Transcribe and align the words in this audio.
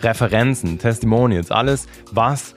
Referenzen, 0.00 0.78
Testimonials, 0.78 1.50
alles, 1.50 1.86
was 2.12 2.54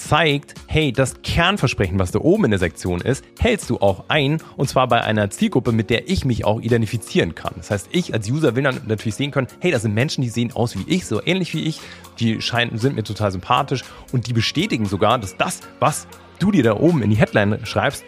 zeigt, 0.00 0.54
hey, 0.66 0.92
das 0.92 1.22
Kernversprechen, 1.22 1.98
was 1.98 2.10
da 2.10 2.20
oben 2.20 2.46
in 2.46 2.50
der 2.50 2.58
Sektion 2.58 3.00
ist, 3.00 3.24
hältst 3.38 3.68
du 3.68 3.78
auch 3.78 4.04
ein 4.08 4.38
und 4.56 4.68
zwar 4.68 4.88
bei 4.88 5.02
einer 5.02 5.30
Zielgruppe, 5.30 5.72
mit 5.72 5.90
der 5.90 6.08
ich 6.08 6.24
mich 6.24 6.44
auch 6.44 6.60
identifizieren 6.60 7.34
kann. 7.34 7.52
Das 7.56 7.70
heißt, 7.70 7.88
ich 7.92 8.14
als 8.14 8.30
User 8.30 8.56
will 8.56 8.62
dann 8.62 8.80
natürlich 8.86 9.14
sehen 9.14 9.30
können, 9.30 9.46
hey, 9.60 9.70
das 9.70 9.82
sind 9.82 9.94
Menschen, 9.94 10.22
die 10.22 10.30
sehen 10.30 10.52
aus 10.52 10.76
wie 10.76 10.84
ich, 10.92 11.06
so 11.06 11.20
ähnlich 11.24 11.52
wie 11.54 11.64
ich, 11.64 11.80
die 12.18 12.40
scheinen, 12.40 12.78
sind 12.78 12.96
mir 12.96 13.04
total 13.04 13.30
sympathisch 13.30 13.84
und 14.12 14.26
die 14.26 14.32
bestätigen 14.32 14.86
sogar, 14.86 15.18
dass 15.18 15.36
das, 15.36 15.60
was 15.78 16.06
du 16.38 16.50
dir 16.50 16.62
da 16.62 16.76
oben 16.76 17.02
in 17.02 17.10
die 17.10 17.16
Headline 17.16 17.58
schreibst, 17.64 18.04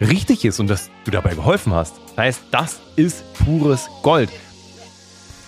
richtig 0.00 0.44
ist 0.44 0.58
und 0.58 0.68
dass 0.68 0.90
du 1.04 1.10
dabei 1.10 1.34
geholfen 1.34 1.74
hast. 1.74 1.94
Das 2.08 2.16
heißt, 2.16 2.42
das 2.50 2.80
ist 2.96 3.24
pures 3.34 3.88
Gold. 4.02 4.30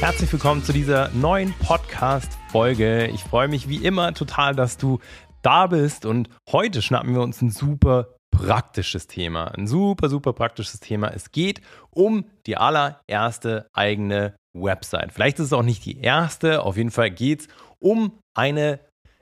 Herzlich 0.00 0.32
willkommen 0.32 0.62
zu 0.62 0.72
dieser 0.72 1.08
neuen 1.10 1.52
Podcast-Folge. 1.54 3.08
Ich 3.08 3.24
freue 3.24 3.48
mich 3.48 3.68
wie 3.68 3.84
immer 3.84 4.14
total, 4.14 4.54
dass 4.54 4.76
du 4.76 5.00
da 5.42 5.66
bist 5.66 6.06
und 6.06 6.30
heute 6.50 6.82
schnappen 6.82 7.14
wir 7.14 7.22
uns 7.22 7.42
ein 7.42 7.50
super 7.50 8.14
praktisches 8.30 9.08
Thema. 9.08 9.46
Ein 9.56 9.66
super, 9.66 10.08
super 10.08 10.32
praktisches 10.32 10.78
Thema. 10.78 11.08
Es 11.08 11.32
geht 11.32 11.60
um 11.90 12.24
die 12.46 12.56
allererste 12.56 13.66
eigene 13.72 14.34
Website. 14.54 15.12
Vielleicht 15.12 15.40
ist 15.40 15.46
es 15.46 15.52
auch 15.52 15.64
nicht 15.64 15.84
die 15.84 15.98
erste, 16.00 16.62
auf 16.62 16.76
jeden 16.76 16.92
Fall 16.92 17.10
geht 17.10 17.40
es 17.40 17.48
um 17.80 18.12
eine 18.34 18.78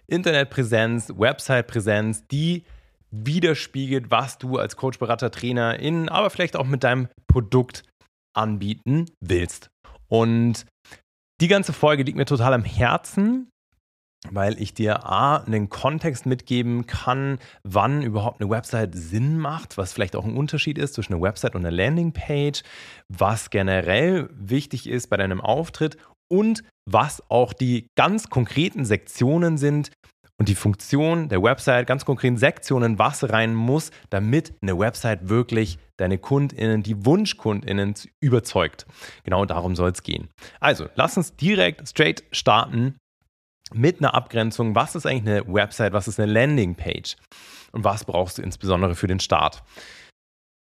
Internetpräsenz, 0.07 1.15
Website-Präsenz, 1.17 2.27
die 2.29 2.65
widerspiegelt, 3.25 4.11
was 4.11 4.39
du 4.39 4.59
als 4.59 4.77
Coach, 4.77 4.98
Berater, 4.98 5.31
Trainer 5.31 5.78
in, 5.78 6.09
aber 6.09 6.31
vielleicht 6.31 6.56
auch 6.56 6.67
mit 6.67 6.84
deinem 6.84 7.09
Produkt 7.27 7.83
anbieten 8.36 9.06
willst. 9.20 9.70
Und 10.09 10.67
die 11.41 11.48
ganze 11.48 11.72
Folge 11.72 12.03
liegt 12.03 12.17
mir 12.17 12.27
total 12.27 12.55
am 12.55 12.64
Herzen, 12.64 13.48
weil 14.31 14.61
ich 14.61 14.75
dir 14.75 15.06
A, 15.06 15.39
einen 15.39 15.69
Kontext 15.69 16.27
mitgeben 16.27 16.87
kann, 16.87 17.39
wann 17.62 18.03
überhaupt 18.03 18.41
eine 18.41 18.50
Website 18.50 18.94
Sinn 18.94 19.39
macht, 19.39 19.77
was 19.78 19.92
vielleicht 19.92 20.17
auch 20.17 20.25
ein 20.25 20.37
Unterschied 20.37 20.78
ist 20.78 20.94
zwischen 20.94 21.14
einer 21.14 21.22
Website 21.22 21.55
und 21.55 21.64
einer 21.64 21.77
Landingpage, 21.77 22.62
was 23.12 23.50
generell 23.50 24.28
wichtig 24.33 24.89
ist 24.89 25.09
bei 25.09 25.17
deinem 25.17 25.41
Auftritt 25.41 25.97
und 26.28 26.64
was 26.89 27.22
auch 27.31 27.53
die 27.53 27.87
ganz 27.97 28.31
konkreten 28.31 28.84
Sektionen 28.84 29.59
sind, 29.59 29.91
und 30.39 30.48
die 30.48 30.55
Funktion 30.55 31.29
der 31.29 31.42
Website, 31.42 31.87
ganz 31.87 32.05
konkreten 32.05 32.37
Sektionen, 32.37 32.98
was 32.98 33.31
rein 33.31 33.55
muss, 33.55 33.91
damit 34.11 34.53
eine 34.61 34.78
Website 34.78 35.28
wirklich 35.28 35.78
deine 35.97 36.19
KundInnen, 36.19 36.83
die 36.83 37.06
WunschkundInnen 37.06 37.95
überzeugt. 38.20 38.87
Genau 39.25 39.45
darum 39.47 39.77
soll 39.77 39.91
es 39.91 40.03
gehen. 40.03 40.28
Also, 40.61 40.89
lass 40.95 41.17
uns 41.17 41.37
direkt 41.37 41.89
straight 41.89 42.25
starten 42.33 42.97
mit 43.73 44.01
einer 44.01 44.15
Abgrenzung. 44.15 44.75
Was 44.75 44.95
ist 44.95 45.06
eigentlich 45.06 45.34
eine 45.34 45.53
Website? 45.55 45.93
Was 45.93 46.09
ist 46.09 46.20
eine 46.20 46.31
Landingpage? 46.31 47.17
Und 47.72 47.84
was 47.84 48.05
brauchst 48.05 48.38
du 48.38 48.43
insbesondere 48.43 48.94
für 48.94 49.06
den 49.06 49.21
Start? 49.21 49.62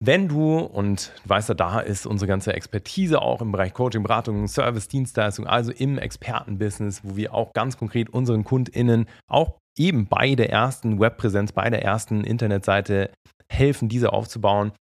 Wenn 0.00 0.28
du, 0.28 0.59
und 0.59 1.12
du 1.22 1.28
weißt 1.28 1.49
ja, 1.50 1.55
da 1.55 1.81
ist 1.81 2.06
unsere 2.06 2.28
ganze 2.28 2.53
Expertise 2.53 3.22
auch 3.22 3.41
im 3.41 3.53
Bereich 3.53 3.72
Coaching, 3.72 4.03
Beratung, 4.03 4.47
Service, 4.49 4.88
Dienstleistung, 4.88 5.47
also 5.47 5.72
im 5.72 5.99
Expertenbusiness, 5.99 7.03
wo 7.05 7.16
wir 7.16 7.32
auch 7.32 7.53
ganz 7.53 7.78
konkret 7.78 8.10
unseren 8.10 8.44
KundInnen 8.44 9.06
auch 9.28 9.59
eben 9.78 10.06
bei 10.06 10.34
der 10.34 10.50
ersten 10.50 11.00
Webpräsenz, 11.00 11.53
bei 11.53 11.71
der 11.71 11.83
ersten 11.83 12.22
Internetseite 12.25 13.10
helfen, 13.49 13.88
diese 13.88 14.12
aufzubauen. 14.12 14.72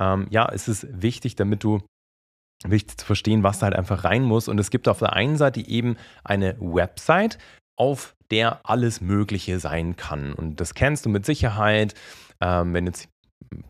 Ähm, 0.00 0.26
ja, 0.30 0.48
es 0.50 0.86
wichtig, 0.90 1.36
damit 1.36 1.62
du 1.64 1.80
wichtig 2.64 2.98
zu 2.98 3.06
verstehen, 3.06 3.42
was 3.42 3.58
da 3.58 3.66
halt 3.66 3.76
einfach 3.76 4.04
rein 4.04 4.22
muss. 4.22 4.48
Und 4.48 4.58
es 4.58 4.70
gibt 4.70 4.88
auf 4.88 4.98
der 4.98 5.12
einen 5.14 5.36
Seite 5.36 5.66
eben 5.66 5.96
eine 6.24 6.56
Website, 6.58 7.38
auf 7.78 8.14
der 8.30 8.60
alles 8.64 9.00
Mögliche 9.00 9.58
sein 9.58 9.96
kann. 9.96 10.32
Und 10.32 10.60
das 10.60 10.74
kennst 10.74 11.06
du 11.06 11.10
mit 11.10 11.24
Sicherheit. 11.24 11.94
Ähm, 12.40 12.74
wenn 12.74 12.86
jetzt 12.86 13.08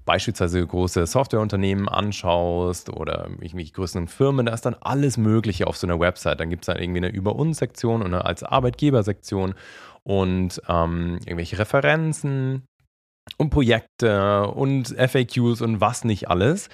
beispielsweise 0.04 0.66
große 0.66 1.06
Softwareunternehmen 1.06 1.88
anschaust 1.88 2.90
oder 2.90 3.28
irgendwelche 3.28 3.72
größeren 3.72 4.08
Firmen, 4.08 4.46
da 4.46 4.52
ist 4.52 4.66
dann 4.66 4.76
alles 4.80 5.16
Mögliche 5.16 5.66
auf 5.66 5.76
so 5.76 5.86
einer 5.86 6.00
Website. 6.00 6.40
Dann 6.40 6.50
gibt 6.50 6.64
es 6.64 6.66
dann 6.66 6.82
irgendwie 6.82 6.98
eine 6.98 7.08
Über 7.08 7.36
uns-Sektion 7.36 8.02
und 8.02 8.08
eine 8.08 8.24
als 8.24 8.42
Arbeitgeber-Sektion 8.42 9.54
und 10.02 10.60
ähm, 10.68 11.18
irgendwelche 11.24 11.58
Referenzen 11.58 12.64
und 13.36 13.50
Projekte 13.50 14.48
und 14.48 14.88
FAQs 14.88 15.60
und 15.62 15.80
was 15.80 16.04
nicht 16.04 16.28
alles. 16.28 16.68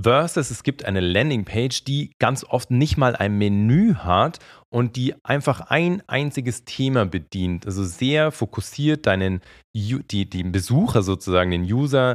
Versus 0.00 0.50
es 0.50 0.62
gibt 0.62 0.84
eine 0.84 1.00
Landingpage, 1.00 1.84
die 1.84 2.12
ganz 2.18 2.44
oft 2.44 2.70
nicht 2.70 2.96
mal 2.96 3.16
ein 3.16 3.38
Menü 3.38 3.94
hat 3.94 4.38
und 4.70 4.96
die 4.96 5.14
einfach 5.24 5.62
ein 5.62 6.02
einziges 6.06 6.64
Thema 6.64 7.06
bedient. 7.06 7.66
Also 7.66 7.84
sehr 7.84 8.30
fokussiert 8.30 9.06
deinen 9.06 9.40
die, 9.74 10.28
den 10.28 10.52
Besucher 10.52 11.02
sozusagen, 11.02 11.50
den 11.50 11.64
User 11.64 12.14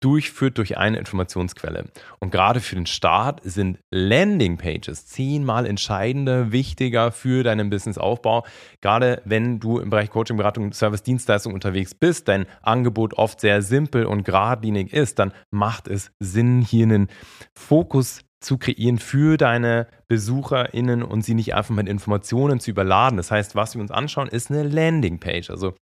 durchführt 0.00 0.58
durch 0.58 0.78
eine 0.78 0.98
Informationsquelle. 0.98 1.86
Und 2.18 2.30
gerade 2.30 2.60
für 2.60 2.74
den 2.74 2.86
Start 2.86 3.40
sind 3.44 3.78
Landingpages 3.90 5.06
zehnmal 5.06 5.66
entscheidender, 5.66 6.52
wichtiger 6.52 7.12
für 7.12 7.42
deinen 7.42 7.70
Businessaufbau. 7.70 8.44
Gerade 8.80 9.22
wenn 9.24 9.60
du 9.60 9.78
im 9.78 9.90
Bereich 9.90 10.10
Coaching, 10.10 10.36
Beratung, 10.36 10.72
Service, 10.72 11.02
Dienstleistung 11.02 11.54
unterwegs 11.54 11.94
bist, 11.94 12.28
dein 12.28 12.46
Angebot 12.62 13.14
oft 13.14 13.40
sehr 13.40 13.62
simpel 13.62 14.06
und 14.06 14.24
geradlinig 14.24 14.92
ist, 14.92 15.18
dann 15.18 15.32
macht 15.50 15.88
es 15.88 16.12
Sinn, 16.20 16.62
hier 16.62 16.84
einen 16.84 17.08
Fokus 17.54 18.20
zu 18.40 18.56
kreieren 18.56 18.98
für 18.98 19.36
deine 19.36 19.88
BesucherInnen 20.06 21.02
und 21.02 21.22
sie 21.22 21.34
nicht 21.34 21.54
einfach 21.54 21.74
mit 21.74 21.88
Informationen 21.88 22.60
zu 22.60 22.70
überladen. 22.70 23.16
Das 23.16 23.30
heißt, 23.30 23.56
was 23.56 23.74
wir 23.74 23.82
uns 23.82 23.90
anschauen, 23.90 24.28
ist 24.28 24.50
eine 24.50 24.62
Landingpage. 24.62 25.50
Also 25.50 25.74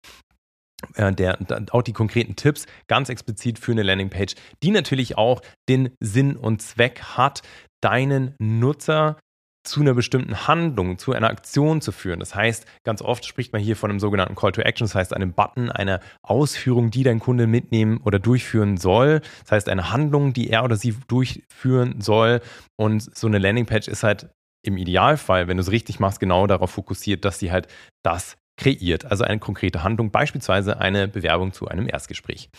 der, 0.97 1.37
auch 1.71 1.81
die 1.81 1.93
konkreten 1.93 2.35
Tipps 2.35 2.65
ganz 2.87 3.09
explizit 3.09 3.59
für 3.59 3.71
eine 3.71 3.83
Landingpage, 3.83 4.35
die 4.63 4.71
natürlich 4.71 5.17
auch 5.17 5.41
den 5.69 5.89
Sinn 5.99 6.35
und 6.35 6.61
Zweck 6.61 7.01
hat, 7.01 7.41
deinen 7.81 8.35
Nutzer 8.39 9.17
zu 9.65 9.81
einer 9.81 9.93
bestimmten 9.93 10.47
Handlung, 10.47 10.97
zu 10.97 11.13
einer 11.13 11.29
Aktion 11.29 11.81
zu 11.81 11.91
führen. 11.91 12.19
Das 12.19 12.35
heißt, 12.35 12.65
ganz 12.83 13.01
oft 13.01 13.25
spricht 13.25 13.51
man 13.51 13.61
hier 13.61 13.75
von 13.75 13.89
einem 13.89 13.99
sogenannten 13.99 14.35
Call 14.35 14.51
to 14.51 14.61
Action, 14.61 14.85
das 14.85 14.95
heißt 14.95 15.13
einem 15.13 15.33
Button, 15.33 15.71
einer 15.71 15.99
Ausführung, 16.21 16.91
die 16.91 17.03
dein 17.03 17.19
Kunde 17.19 17.47
mitnehmen 17.47 17.99
oder 18.03 18.19
durchführen 18.19 18.77
soll. 18.77 19.21
Das 19.41 19.51
heißt 19.51 19.69
eine 19.69 19.91
Handlung, 19.91 20.33
die 20.33 20.49
er 20.49 20.63
oder 20.63 20.75
sie 20.75 20.95
durchführen 21.07 21.99
soll. 21.99 22.41
Und 22.77 23.15
so 23.17 23.27
eine 23.27 23.39
Landingpage 23.39 23.87
ist 23.87 24.03
halt 24.03 24.29
im 24.63 24.77
Idealfall, 24.77 25.47
wenn 25.47 25.57
du 25.57 25.61
es 25.61 25.71
richtig 25.71 25.99
machst, 25.99 26.19
genau 26.19 26.47
darauf 26.47 26.71
fokussiert, 26.71 27.25
dass 27.25 27.39
sie 27.39 27.51
halt 27.51 27.67
das 28.03 28.37
kreiert. 28.57 29.05
Also 29.05 29.23
eine 29.23 29.39
konkrete 29.39 29.83
Handlung, 29.83 30.11
beispielsweise 30.11 30.79
eine 30.79 31.07
Bewerbung 31.07 31.53
zu 31.53 31.67
einem 31.67 31.87
Erstgespräch. 31.87 32.49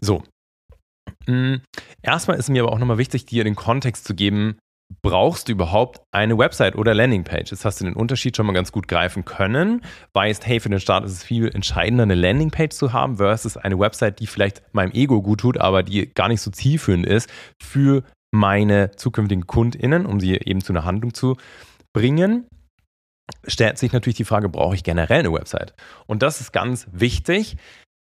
So. 0.00 0.22
Mm, 1.26 1.56
erstmal 2.02 2.38
ist 2.38 2.48
mir 2.48 2.62
aber 2.62 2.72
auch 2.72 2.78
nochmal 2.78 2.98
wichtig, 2.98 3.26
dir 3.26 3.44
den 3.44 3.56
Kontext 3.56 4.06
zu 4.06 4.14
geben, 4.14 4.58
brauchst 5.02 5.48
du 5.48 5.52
überhaupt 5.52 6.00
eine 6.12 6.38
Website 6.38 6.76
oder 6.76 6.94
Landingpage? 6.94 7.50
Jetzt 7.50 7.64
hast 7.64 7.80
du 7.80 7.84
den 7.84 7.94
Unterschied 7.94 8.36
schon 8.36 8.46
mal 8.46 8.52
ganz 8.52 8.72
gut 8.72 8.88
greifen 8.88 9.24
können. 9.24 9.82
Weißt, 10.12 10.46
hey, 10.46 10.60
für 10.60 10.68
den 10.68 10.80
Start 10.80 11.04
ist 11.04 11.12
es 11.12 11.24
viel 11.24 11.48
entscheidender, 11.48 12.04
eine 12.04 12.14
Landingpage 12.14 12.74
zu 12.74 12.92
haben, 12.92 13.16
versus 13.16 13.56
eine 13.56 13.78
Website, 13.78 14.20
die 14.20 14.26
vielleicht 14.26 14.62
meinem 14.72 14.92
Ego 14.92 15.22
gut 15.22 15.40
tut, 15.40 15.58
aber 15.58 15.82
die 15.82 16.12
gar 16.12 16.28
nicht 16.28 16.40
so 16.40 16.50
zielführend 16.50 17.06
ist 17.06 17.30
für 17.62 18.02
meine 18.32 18.92
zukünftigen 18.92 19.46
KundInnen, 19.46 20.06
um 20.06 20.20
sie 20.20 20.34
eben 20.34 20.62
zu 20.62 20.72
einer 20.72 20.84
Handlung 20.84 21.14
zu 21.14 21.36
bringen 21.92 22.46
stellt 23.46 23.78
sich 23.78 23.92
natürlich 23.92 24.16
die 24.16 24.24
Frage, 24.24 24.48
brauche 24.48 24.74
ich 24.74 24.84
generell 24.84 25.20
eine 25.20 25.32
Website? 25.32 25.74
Und 26.06 26.22
das 26.22 26.40
ist 26.40 26.52
ganz 26.52 26.86
wichtig. 26.92 27.56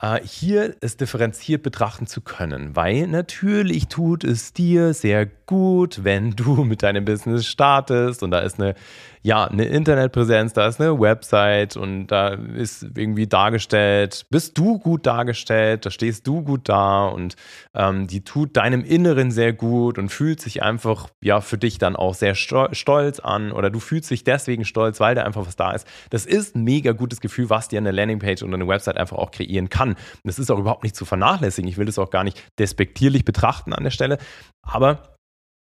äh, 0.00 0.20
hier 0.24 0.76
es 0.80 0.96
differenziert 0.96 1.62
betrachten 1.62 2.06
zu 2.06 2.20
können, 2.20 2.76
weil 2.76 3.06
natürlich 3.06 3.88
tut 3.88 4.24
es 4.24 4.52
dir 4.52 4.94
sehr 4.94 5.28
gut, 5.48 6.04
wenn 6.04 6.30
du 6.30 6.62
mit 6.64 6.84
deinem 6.84 7.04
Business 7.04 7.46
startest 7.46 8.22
und 8.22 8.30
da 8.30 8.38
ist 8.38 8.60
eine 8.60 8.76
ja, 9.22 9.44
eine 9.44 9.64
Internetpräsenz, 9.64 10.52
da 10.52 10.68
ist 10.68 10.80
eine 10.80 10.98
Website 10.98 11.76
und 11.76 12.06
da 12.06 12.28
ist 12.28 12.86
irgendwie 12.96 13.26
dargestellt, 13.26 14.26
bist 14.30 14.56
du 14.56 14.78
gut 14.78 15.06
dargestellt, 15.06 15.86
da 15.86 15.90
stehst 15.90 16.26
du 16.26 16.42
gut 16.42 16.68
da 16.68 17.06
und 17.08 17.36
ähm, 17.74 18.06
die 18.06 18.22
tut 18.22 18.56
deinem 18.56 18.84
Inneren 18.84 19.30
sehr 19.30 19.52
gut 19.52 19.98
und 19.98 20.10
fühlt 20.10 20.40
sich 20.40 20.62
einfach, 20.62 21.08
ja, 21.20 21.40
für 21.40 21.58
dich 21.58 21.78
dann 21.78 21.96
auch 21.96 22.14
sehr 22.14 22.34
stolz 22.34 23.20
an 23.20 23.52
oder 23.52 23.70
du 23.70 23.80
fühlst 23.80 24.10
dich 24.10 24.24
deswegen 24.24 24.64
stolz, 24.64 25.00
weil 25.00 25.14
da 25.14 25.24
einfach 25.24 25.46
was 25.46 25.56
da 25.56 25.72
ist. 25.72 25.86
Das 26.10 26.24
ist 26.24 26.54
ein 26.56 26.64
mega 26.64 26.92
gutes 26.92 27.20
Gefühl, 27.20 27.50
was 27.50 27.68
dir 27.68 27.78
eine 27.78 27.90
Landingpage 27.90 28.42
oder 28.42 28.54
eine 28.54 28.68
Website 28.68 28.96
einfach 28.96 29.18
auch 29.18 29.30
kreieren 29.30 29.68
kann. 29.68 29.96
das 30.24 30.38
ist 30.38 30.50
auch 30.50 30.58
überhaupt 30.58 30.84
nicht 30.84 30.96
zu 30.96 31.04
vernachlässigen. 31.04 31.68
Ich 31.68 31.76
will 31.76 31.86
das 31.86 31.98
auch 31.98 32.10
gar 32.10 32.24
nicht 32.24 32.42
despektierlich 32.58 33.24
betrachten 33.24 33.72
an 33.72 33.84
der 33.84 33.90
Stelle, 33.90 34.18
aber 34.62 35.17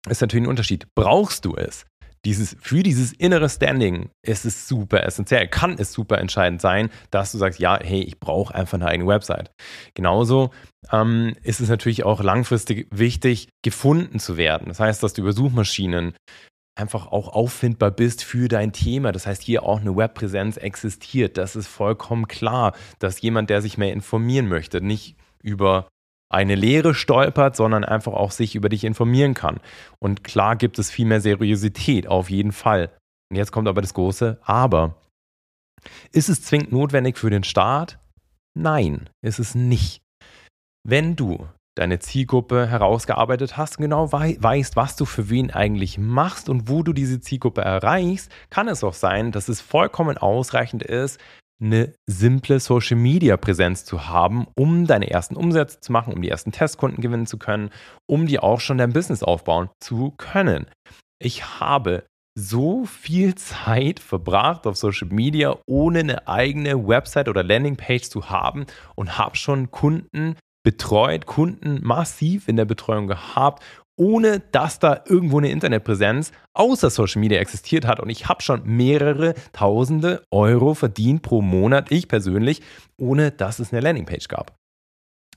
ist 0.08 0.20
natürlich 0.20 0.44
ein 0.46 0.50
Unterschied. 0.50 0.86
Brauchst 0.94 1.44
du 1.44 1.56
es? 1.56 1.86
dieses, 2.24 2.56
für 2.60 2.82
dieses 2.82 3.12
innere 3.12 3.48
Standing 3.48 4.10
ist 4.22 4.44
es 4.44 4.68
super 4.68 5.04
essentiell, 5.04 5.48
kann 5.48 5.76
es 5.78 5.92
super 5.92 6.18
entscheidend 6.18 6.60
sein, 6.60 6.90
dass 7.10 7.32
du 7.32 7.38
sagst, 7.38 7.58
ja, 7.58 7.78
hey, 7.80 8.02
ich 8.02 8.18
brauche 8.18 8.54
einfach 8.54 8.74
eine 8.74 8.86
eigene 8.86 9.08
Website. 9.08 9.50
Genauso 9.94 10.50
ähm, 10.92 11.34
ist 11.42 11.60
es 11.60 11.68
natürlich 11.68 12.04
auch 12.04 12.22
langfristig 12.22 12.88
wichtig, 12.90 13.48
gefunden 13.62 14.18
zu 14.18 14.36
werden. 14.36 14.68
Das 14.68 14.80
heißt, 14.80 15.02
dass 15.02 15.14
du 15.14 15.22
über 15.22 15.32
Suchmaschinen 15.32 16.14
einfach 16.76 17.08
auch 17.08 17.28
auffindbar 17.28 17.90
bist 17.90 18.22
für 18.22 18.48
dein 18.48 18.72
Thema. 18.72 19.10
Das 19.12 19.26
heißt, 19.26 19.42
hier 19.42 19.64
auch 19.64 19.80
eine 19.80 19.96
Webpräsenz 19.96 20.56
existiert. 20.56 21.36
Das 21.36 21.56
ist 21.56 21.66
vollkommen 21.66 22.28
klar, 22.28 22.74
dass 22.98 23.20
jemand, 23.20 23.50
der 23.50 23.62
sich 23.62 23.78
mehr 23.78 23.92
informieren 23.92 24.48
möchte, 24.48 24.80
nicht 24.80 25.16
über 25.42 25.88
eine 26.30 26.54
Lehre 26.54 26.94
stolpert, 26.94 27.56
sondern 27.56 27.84
einfach 27.84 28.12
auch 28.12 28.30
sich 28.30 28.54
über 28.54 28.68
dich 28.68 28.84
informieren 28.84 29.34
kann. 29.34 29.60
Und 29.98 30.24
klar 30.24 30.56
gibt 30.56 30.78
es 30.78 30.90
viel 30.90 31.06
mehr 31.06 31.20
Seriosität, 31.20 32.06
auf 32.06 32.30
jeden 32.30 32.52
Fall. 32.52 32.90
Und 33.30 33.36
jetzt 33.36 33.52
kommt 33.52 33.68
aber 33.68 33.80
das 33.80 33.94
große 33.94 34.38
Aber. 34.42 34.96
Ist 36.12 36.28
es 36.28 36.42
zwingend 36.42 36.72
notwendig 36.72 37.18
für 37.18 37.30
den 37.30 37.44
Start? 37.44 37.98
Nein, 38.54 39.08
ist 39.22 39.38
es 39.38 39.54
nicht. 39.54 40.02
Wenn 40.84 41.16
du 41.16 41.46
deine 41.76 42.00
Zielgruppe 42.00 42.66
herausgearbeitet 42.66 43.56
hast 43.56 43.78
und 43.78 43.82
genau 43.82 44.10
weißt, 44.10 44.74
was 44.74 44.96
du 44.96 45.04
für 45.04 45.30
wen 45.30 45.52
eigentlich 45.52 45.96
machst 45.96 46.48
und 46.48 46.68
wo 46.68 46.82
du 46.82 46.92
diese 46.92 47.20
Zielgruppe 47.20 47.60
erreichst, 47.60 48.32
kann 48.50 48.66
es 48.66 48.82
auch 48.82 48.94
sein, 48.94 49.30
dass 49.30 49.48
es 49.48 49.60
vollkommen 49.60 50.18
ausreichend 50.18 50.82
ist, 50.82 51.20
eine 51.60 51.92
simple 52.06 52.60
Social 52.60 52.96
Media 52.96 53.36
Präsenz 53.36 53.84
zu 53.84 54.08
haben, 54.08 54.46
um 54.56 54.86
deine 54.86 55.10
ersten 55.10 55.36
Umsätze 55.36 55.80
zu 55.80 55.92
machen, 55.92 56.12
um 56.12 56.22
die 56.22 56.28
ersten 56.28 56.52
Testkunden 56.52 57.00
gewinnen 57.00 57.26
zu 57.26 57.38
können, 57.38 57.70
um 58.06 58.26
dir 58.26 58.44
auch 58.44 58.60
schon 58.60 58.78
dein 58.78 58.92
Business 58.92 59.22
aufbauen 59.22 59.70
zu 59.80 60.12
können. 60.16 60.66
Ich 61.20 61.60
habe 61.60 62.04
so 62.38 62.84
viel 62.84 63.34
Zeit 63.34 63.98
verbracht 63.98 64.66
auf 64.66 64.76
Social 64.76 65.08
Media, 65.08 65.58
ohne 65.66 66.00
eine 66.00 66.28
eigene 66.28 66.86
Website 66.86 67.28
oder 67.28 67.42
Landingpage 67.42 68.08
zu 68.08 68.30
haben 68.30 68.66
und 68.94 69.18
habe 69.18 69.36
schon 69.36 69.72
Kunden 69.72 70.36
betreut, 70.64 71.26
Kunden 71.26 71.80
massiv 71.82 72.46
in 72.46 72.56
der 72.56 72.64
Betreuung 72.64 73.08
gehabt 73.08 73.64
ohne 73.98 74.40
dass 74.52 74.78
da 74.78 75.02
irgendwo 75.06 75.38
eine 75.38 75.50
Internetpräsenz 75.50 76.32
außer 76.54 76.88
Social 76.88 77.20
Media 77.20 77.40
existiert 77.40 77.86
hat. 77.86 78.00
Und 78.00 78.08
ich 78.08 78.28
habe 78.28 78.42
schon 78.42 78.62
mehrere 78.64 79.34
tausende 79.52 80.24
Euro 80.30 80.74
verdient 80.74 81.22
pro 81.22 81.42
Monat, 81.42 81.90
ich 81.90 82.08
persönlich, 82.08 82.62
ohne 82.96 83.30
dass 83.30 83.58
es 83.58 83.72
eine 83.72 83.80
Landingpage 83.80 84.28
gab. 84.28 84.56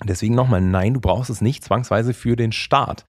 Deswegen 0.04 0.36
nochmal, 0.36 0.62
nein, 0.62 0.94
du 0.94 1.00
brauchst 1.00 1.30
es 1.30 1.42
nicht 1.42 1.64
zwangsweise 1.64 2.14
für 2.14 2.36
den 2.36 2.52
Start 2.52 3.06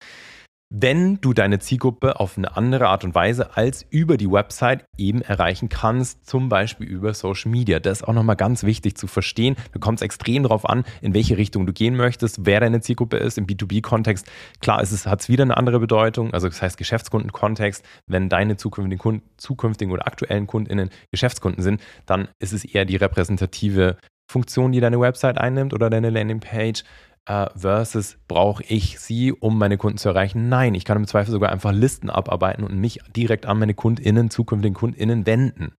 wenn 0.74 1.20
du 1.20 1.34
deine 1.34 1.58
Zielgruppe 1.58 2.18
auf 2.18 2.38
eine 2.38 2.56
andere 2.56 2.88
Art 2.88 3.04
und 3.04 3.14
Weise 3.14 3.58
als 3.58 3.84
über 3.90 4.16
die 4.16 4.30
Website 4.30 4.86
eben 4.96 5.20
erreichen 5.20 5.68
kannst, 5.68 6.24
zum 6.26 6.48
Beispiel 6.48 6.86
über 6.86 7.12
Social 7.12 7.50
Media. 7.50 7.78
Das 7.78 8.00
ist 8.00 8.08
auch 8.08 8.14
nochmal 8.14 8.36
ganz 8.36 8.62
wichtig 8.62 8.96
zu 8.96 9.06
verstehen. 9.06 9.54
Da 9.72 9.80
kommt 9.80 9.98
es 9.98 10.02
extrem 10.02 10.44
darauf 10.44 10.66
an, 10.66 10.84
in 11.02 11.12
welche 11.12 11.36
Richtung 11.36 11.66
du 11.66 11.74
gehen 11.74 11.94
möchtest, 11.94 12.46
wer 12.46 12.60
deine 12.60 12.80
Zielgruppe 12.80 13.18
ist. 13.18 13.36
Im 13.36 13.46
B2B-Kontext, 13.46 14.26
klar, 14.60 14.80
es 14.80 15.06
hat 15.06 15.20
es 15.20 15.28
wieder 15.28 15.42
eine 15.42 15.58
andere 15.58 15.78
Bedeutung, 15.78 16.32
also 16.32 16.48
das 16.48 16.62
heißt 16.62 16.78
Geschäftskundenkontext. 16.78 17.84
Wenn 18.06 18.30
deine 18.30 18.56
zukünftigen, 18.56 18.98
Kunden, 18.98 19.28
zukünftigen 19.36 19.92
oder 19.92 20.06
aktuellen 20.06 20.46
KundInnen 20.46 20.88
Geschäftskunden 21.10 21.62
sind, 21.62 21.82
dann 22.06 22.28
ist 22.38 22.54
es 22.54 22.64
eher 22.64 22.86
die 22.86 22.96
repräsentative 22.96 23.98
Funktion, 24.30 24.72
die 24.72 24.80
deine 24.80 24.98
Website 24.98 25.36
einnimmt 25.36 25.74
oder 25.74 25.90
deine 25.90 26.08
Landingpage 26.08 26.84
äh, 27.28 27.48
versus 27.56 28.18
brauche 28.28 28.62
ich 28.64 28.98
sie, 28.98 29.32
um 29.32 29.58
meine 29.58 29.78
Kunden 29.78 29.98
zu 29.98 30.08
erreichen? 30.08 30.48
Nein, 30.48 30.74
ich 30.74 30.84
kann 30.84 30.96
im 30.96 31.06
Zweifel 31.06 31.30
sogar 31.30 31.52
einfach 31.52 31.72
Listen 31.72 32.10
abarbeiten 32.10 32.64
und 32.64 32.76
mich 32.76 33.00
direkt 33.14 33.46
an 33.46 33.58
meine 33.58 33.74
KundInnen, 33.74 34.30
zukünftigen 34.30 34.74
KundInnen 34.74 35.26
wenden. 35.26 35.74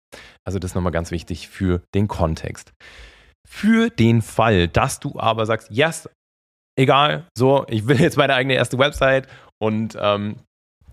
Also 0.46 0.60
das 0.60 0.72
ist 0.72 0.76
nochmal 0.76 0.92
ganz 0.94 1.12
wichtig 1.12 1.50
für 1.50 1.82
den 1.94 2.08
Kontext. 2.08 2.74
Für 3.48 3.90
den 3.90 4.22
Fall, 4.22 4.68
dass 4.68 5.00
du 5.00 5.20
aber 5.20 5.46
sagst, 5.46 5.70
yes, 5.70 6.10
egal, 6.80 7.28
so, 7.38 7.66
ich 7.68 7.88
will 7.88 8.00
jetzt 8.00 8.18
meine 8.18 8.36
eigene 8.36 8.56
erste 8.56 8.78
Website 8.78 9.28
und 9.62 9.98
ähm, 10.00 10.38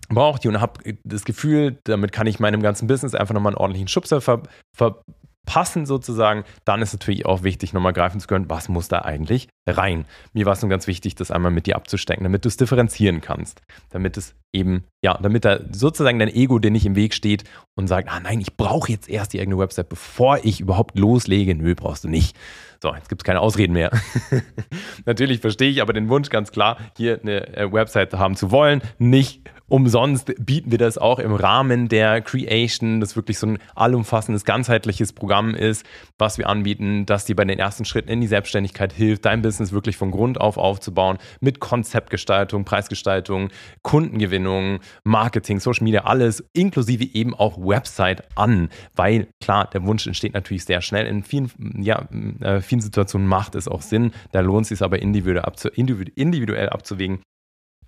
brauche 0.09 0.39
die 0.39 0.49
und 0.49 0.59
habe 0.59 0.97
das 1.03 1.23
Gefühl, 1.23 1.79
damit 1.85 2.11
kann 2.11 2.27
ich 2.27 2.39
meinem 2.39 2.61
ganzen 2.61 2.87
Business 2.87 3.15
einfach 3.15 3.33
nochmal 3.33 3.53
einen 3.53 3.61
ordentlichen 3.61 3.87
Schubser 3.87 4.19
ver, 4.19 4.43
ver 4.75 5.01
passen 5.45 5.85
sozusagen, 5.85 6.43
dann 6.65 6.81
ist 6.81 6.93
natürlich 6.93 7.25
auch 7.25 7.43
wichtig, 7.43 7.73
nochmal 7.73 7.93
greifen 7.93 8.19
zu 8.19 8.27
können, 8.27 8.49
was 8.49 8.69
muss 8.69 8.87
da 8.89 8.99
eigentlich 8.99 9.47
rein. 9.67 10.05
Mir 10.33 10.45
war 10.45 10.53
es 10.53 10.61
nun 10.61 10.69
ganz 10.69 10.87
wichtig, 10.87 11.15
das 11.15 11.31
einmal 11.31 11.51
mit 11.51 11.67
dir 11.67 11.75
abzustecken, 11.75 12.23
damit 12.23 12.45
du 12.45 12.49
es 12.49 12.57
differenzieren 12.57 13.21
kannst. 13.21 13.61
Damit 13.89 14.17
es 14.17 14.35
eben, 14.53 14.85
ja, 15.03 15.17
damit 15.21 15.45
da 15.45 15.59
sozusagen 15.71 16.19
dein 16.19 16.33
Ego 16.33 16.59
dir 16.59 16.71
nicht 16.71 16.85
im 16.85 16.95
Weg 16.95 17.13
steht 17.13 17.43
und 17.75 17.87
sagt, 17.87 18.09
ah 18.09 18.19
nein, 18.19 18.41
ich 18.41 18.57
brauche 18.57 18.91
jetzt 18.91 19.09
erst 19.09 19.33
die 19.33 19.39
eigene 19.41 19.57
Website, 19.57 19.89
bevor 19.89 20.39
ich 20.43 20.59
überhaupt 20.59 20.97
loslege. 20.97 21.55
Nö, 21.55 21.75
brauchst 21.75 22.03
du 22.03 22.09
nicht. 22.09 22.35
So, 22.81 22.93
jetzt 22.95 23.09
gibt 23.09 23.21
es 23.21 23.25
keine 23.25 23.41
Ausreden 23.41 23.73
mehr. 23.73 23.91
Natürlich 25.05 25.39
verstehe 25.39 25.69
ich 25.69 25.83
aber 25.83 25.93
den 25.93 26.09
Wunsch 26.09 26.29
ganz 26.29 26.51
klar, 26.51 26.77
hier 26.97 27.19
eine 27.21 27.55
äh, 27.55 27.71
Website 27.71 28.13
haben 28.13 28.35
zu 28.35 28.49
wollen. 28.49 28.81
Nicht 28.97 29.41
umsonst 29.67 30.33
bieten 30.43 30.71
wir 30.71 30.79
das 30.79 30.97
auch 30.97 31.19
im 31.19 31.33
Rahmen 31.33 31.87
der 31.87 32.21
Creation, 32.21 32.99
das 32.99 33.15
wirklich 33.15 33.37
so 33.37 33.47
ein 33.47 33.59
allumfassendes, 33.75 34.45
ganzheitliches 34.45 35.13
Programm 35.13 35.53
ist, 35.53 35.85
was 36.17 36.39
wir 36.39 36.49
anbieten, 36.49 37.05
das 37.05 37.25
dir 37.25 37.35
bei 37.35 37.45
den 37.45 37.59
ersten 37.59 37.85
Schritten 37.85 38.09
in 38.09 38.19
die 38.19 38.27
Selbstständigkeit 38.27 38.91
hilft, 38.91 39.25
dein 39.25 39.43
Business 39.43 39.50
wirklich 39.59 39.97
von 39.97 40.11
Grund 40.11 40.39
auf 40.39 40.57
aufzubauen, 40.57 41.17
mit 41.39 41.59
Konzeptgestaltung, 41.59 42.65
Preisgestaltung, 42.65 43.49
Kundengewinnung, 43.81 44.79
Marketing, 45.03 45.59
Social 45.59 45.83
Media, 45.83 46.01
alles, 46.05 46.43
inklusive 46.53 47.03
eben 47.03 47.33
auch 47.33 47.57
Website 47.57 48.23
an, 48.37 48.69
weil 48.95 49.27
klar, 49.43 49.69
der 49.69 49.83
Wunsch 49.83 50.07
entsteht 50.07 50.33
natürlich 50.33 50.65
sehr 50.65 50.81
schnell. 50.81 51.07
In 51.07 51.23
vielen, 51.23 51.51
ja, 51.81 52.07
äh, 52.41 52.61
vielen 52.61 52.81
Situationen 52.81 53.27
macht 53.27 53.55
es 53.55 53.67
auch 53.67 53.81
Sinn, 53.81 54.11
da 54.31 54.39
lohnt 54.39 54.63
es 54.63 54.69
sich 54.69 54.81
aber 54.81 55.01
individuell, 55.01 55.43
abzu 55.43 55.69
individuell 55.69 56.69
abzuwägen, 56.69 57.21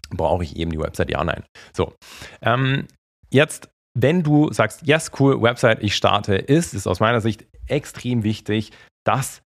brauche 0.09 0.43
ich 0.43 0.55
eben 0.55 0.71
die 0.71 0.79
Website, 0.79 1.11
ja, 1.11 1.23
nein. 1.23 1.43
So, 1.73 1.93
ähm, 2.41 2.87
jetzt, 3.31 3.69
wenn 3.97 4.23
du 4.23 4.51
sagst, 4.51 4.85
yes, 4.85 5.11
cool, 5.19 5.41
Website, 5.41 5.83
ich 5.83 5.95
starte, 5.95 6.35
ist 6.35 6.73
es 6.73 6.87
aus 6.87 6.99
meiner 6.99 7.21
Sicht 7.21 7.45
extrem 7.67 8.23
wichtig, 8.23 8.71
dass 9.05 9.42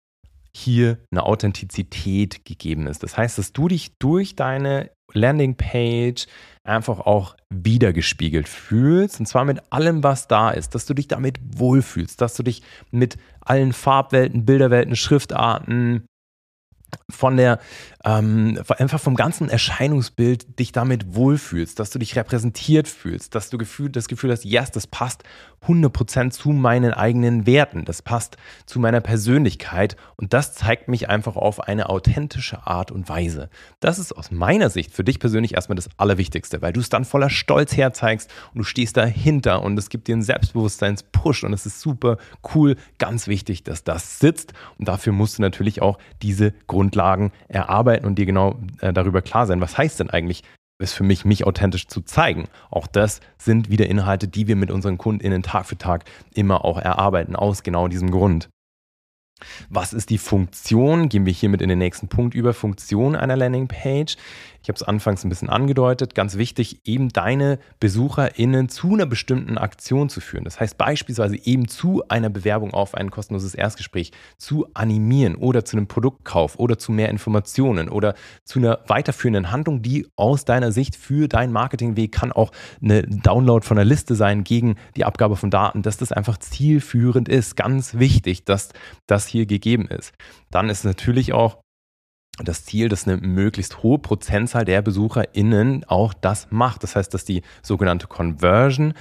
hier 0.56 1.00
eine 1.12 1.24
Authentizität 1.24 2.46
gegeben 2.46 2.88
ist. 2.88 3.04
Das 3.04 3.18
heißt, 3.18 3.38
dass 3.38 3.52
du 3.52 3.68
dich 3.68 3.98
durch 3.98 4.36
deine 4.36 4.90
Landingpage 5.14 6.28
einfach 6.64 7.00
auch 7.00 7.36
wiedergespiegelt 7.50 8.48
fühlst 8.48 9.20
und 9.20 9.28
zwar 9.28 9.46
mit 9.46 9.72
allem, 9.72 10.04
was 10.04 10.28
da 10.28 10.50
ist, 10.50 10.74
dass 10.74 10.86
du 10.86 10.94
dich 10.94 11.08
damit 11.08 11.40
wohlfühlst, 11.42 12.20
dass 12.22 12.36
du 12.36 12.44
dich 12.44 12.64
mit 12.92 13.18
allen 13.42 13.74
Farbwelten, 13.74 14.46
Bilderwelten, 14.46 14.96
Schriftarten, 14.96 16.06
von 17.10 17.38
der, 17.38 17.60
ähm, 18.04 18.60
einfach 18.78 19.00
vom 19.00 19.16
ganzen 19.16 19.50
Erscheinungsbild 19.50 20.60
dich 20.60 20.72
damit 20.72 21.16
wohlfühlst, 21.16 21.80
dass 21.80 21.90
du 21.90 22.00
dich 22.00 22.16
repräsentiert 22.16 22.88
fühlst, 22.88 23.36
dass 23.36 23.50
du 23.50 23.58
Gefühl, 23.58 23.90
das 23.90 24.08
Gefühl 24.08 24.32
hast, 24.32 24.46
yes, 24.46 24.72
das 24.72 24.88
passt 24.88 25.24
100% 25.68 26.32
zu 26.32 26.50
meinen 26.50 26.94
eigenen 26.94 27.46
Werten, 27.46 27.86
das 27.86 28.02
passt 28.02 28.38
zu 28.66 28.80
meiner 28.80 29.02
Persönlichkeit 29.02 29.96
und 30.16 30.34
das 30.34 30.54
zeigt 30.54 30.88
mich 30.88 31.10
einfach 31.10 31.36
auf 31.36 31.62
eine 31.62 31.90
authentische 31.90 32.68
Art 32.68 32.92
und 32.92 33.10
Weise. 33.10 33.50
Das 33.80 34.00
ist 34.00 34.14
aus 34.14 34.32
meiner 34.32 34.70
Sicht 34.70 34.94
für 34.94 35.04
dich 35.04 35.20
persönlich 35.20 35.56
erstmal 35.56 35.76
das 35.76 35.90
Allerwichtigste, 35.98 36.62
weil 36.62 36.74
du 36.74 36.80
es 36.80 36.90
dann 36.90 37.06
voller 37.06 37.30
Stolz 37.30 37.76
herzeigst 37.76 38.32
und 38.54 38.60
du 38.60 38.64
stehst 38.64 38.98
dahinter 38.98 39.64
und 39.64 39.78
es 39.78 39.90
gibt 39.90 40.08
dir 40.08 40.14
einen 40.14 40.24
Selbstbewusstseins-Push 40.24 41.44
und 41.44 41.54
es 41.54 41.66
ist 41.66 41.82
super 41.82 42.18
cool, 42.54 42.76
ganz 43.00 43.28
wichtig, 43.28 43.64
dass 43.64 43.84
das 43.84 44.20
sitzt 44.20 44.54
und 44.78 44.88
dafür 44.88 45.14
musst 45.14 45.38
du 45.38 45.42
natürlich 45.42 45.82
auch 45.82 45.98
diese 46.22 46.52
Grundlagen 46.86 47.32
erarbeiten 47.48 48.06
und 48.06 48.16
dir 48.16 48.26
genau 48.26 48.60
äh, 48.82 48.94
darüber 48.94 49.22
klar 49.22 49.48
sein, 49.48 49.62
was 49.62 49.78
heißt 49.78 50.00
denn 50.00 50.10
eigentlich 50.10 50.44
ist 50.78 50.94
für 50.94 51.04
mich, 51.04 51.24
mich 51.24 51.48
authentisch 51.48 51.88
zu 51.88 52.02
zeigen. 52.02 52.50
Auch 52.70 52.86
das 52.86 53.22
sind 53.38 53.70
wieder 53.70 53.88
Inhalte, 53.88 54.28
die 54.28 54.48
wir 54.48 54.58
mit 54.58 54.72
unseren 54.72 54.98
KundInnen 54.98 55.42
Tag 55.42 55.66
für 55.66 55.78
Tag 55.78 56.04
immer 56.34 56.66
auch 56.66 56.78
erarbeiten, 56.78 57.36
aus 57.38 57.64
genau 57.64 57.88
diesem 57.88 58.12
Grund. 58.12 58.50
Was 59.70 59.94
ist 59.94 60.10
die 60.10 60.18
Funktion? 60.18 61.08
Gehen 61.08 61.26
wir 61.26 61.34
hiermit 61.34 61.62
in 61.62 61.70
den 61.70 61.80
nächsten 61.80 62.10
Punkt 62.10 62.36
über. 62.36 62.54
Funktion 62.54 63.16
einer 63.16 63.38
Landingpage. 63.38 64.18
Ich 64.66 64.70
habe 64.70 64.78
es 64.78 64.82
anfangs 64.84 65.24
ein 65.24 65.30
bisschen 65.30 65.52
angedeutet. 65.52 66.16
Ganz 66.16 66.38
wichtig, 66.38 66.80
eben 66.86 67.10
deine 67.10 67.60
BesucherInnen 67.80 68.68
zu 68.68 68.96
einer 68.96 69.06
bestimmten 69.06 69.60
Aktion 69.60 70.10
zu 70.10 70.22
führen. 70.22 70.44
Das 70.44 70.60
heißt 70.60 70.76
beispielsweise 70.76 71.38
eben 71.38 71.68
zu 71.68 72.02
einer 72.08 72.32
Bewerbung 72.32 72.74
auf 72.74 72.96
ein 72.96 73.12
kostenloses 73.12 73.54
Erstgespräch 73.54 74.12
zu 74.40 74.66
animieren 74.74 75.36
oder 75.36 75.66
zu 75.66 75.78
einem 75.78 75.86
Produktkauf 75.86 76.58
oder 76.58 76.80
zu 76.80 76.92
mehr 76.92 77.10
Informationen 77.10 77.90
oder 77.90 78.16
zu 78.44 78.58
einer 78.58 78.80
weiterführenden 78.88 79.52
Handlung, 79.52 79.84
die 79.84 80.08
aus 80.16 80.46
deiner 80.46 80.72
Sicht 80.72 80.96
für 80.96 81.28
deinen 81.28 81.54
Marketingweg 81.54 82.12
kann 82.12 82.32
auch 82.32 82.52
eine 82.82 83.04
Download 83.04 83.64
von 83.64 83.78
einer 83.78 83.86
Liste 83.86 84.16
sein 84.16 84.44
gegen 84.44 84.78
die 84.96 85.06
Abgabe 85.06 85.36
von 85.36 85.52
Daten, 85.52 85.84
dass 85.84 85.98
das 85.98 86.12
einfach 86.12 86.40
zielführend 86.40 87.30
ist. 87.30 87.56
Ganz 87.56 88.00
wichtig, 88.00 88.46
dass 88.46 88.70
das 89.06 89.28
hier 89.28 89.46
gegeben 89.46 89.88
ist. 89.90 90.12
Dann 90.50 90.70
ist 90.70 90.86
natürlich 90.86 91.34
auch 91.34 91.65
das 92.44 92.66
Ziel, 92.66 92.90
dass 92.90 93.08
eine 93.08 93.18
möglichst 93.18 93.84
hohe 93.84 94.00
Prozentzahl 94.00 94.66
der 94.66 94.82
BesucherInnen 94.82 95.86
auch 95.86 96.14
das 96.14 96.48
macht. 96.52 96.84
Das 96.84 96.96
heißt, 96.96 97.14
dass 97.14 97.26
die 97.26 97.44
sogenannte 97.62 98.08
Conversion 98.08 98.94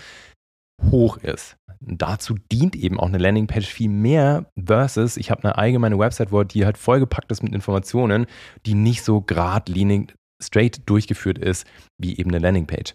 hoch 0.91 1.17
ist. 1.19 1.57
Dazu 1.81 2.37
dient 2.51 2.77
eben 2.77 2.99
auch 2.99 3.09
eine 3.09 3.19
Landingpage 3.19 3.67
viel 3.67 3.91
mehr 3.91 4.51
versus 4.63 5.17
ich 5.17 5.31
habe 5.31 5.45
eine 5.45 5.59
allgemeine 5.59 5.99
Website, 5.99 6.33
wo 6.33 6.43
die 6.43 6.65
halt 6.65 6.79
vollgepackt 6.79 7.31
ist 7.31 7.43
mit 7.43 7.55
Informationen, 7.55 8.27
die 8.67 8.75
nicht 8.75 9.05
so 9.05 9.21
geradlinig 9.21 10.15
straight 10.43 10.83
durchgeführt 10.87 11.39
ist 11.39 11.67
wie 11.99 12.17
eben 12.19 12.31
eine 12.31 12.39
Landingpage. 12.39 12.95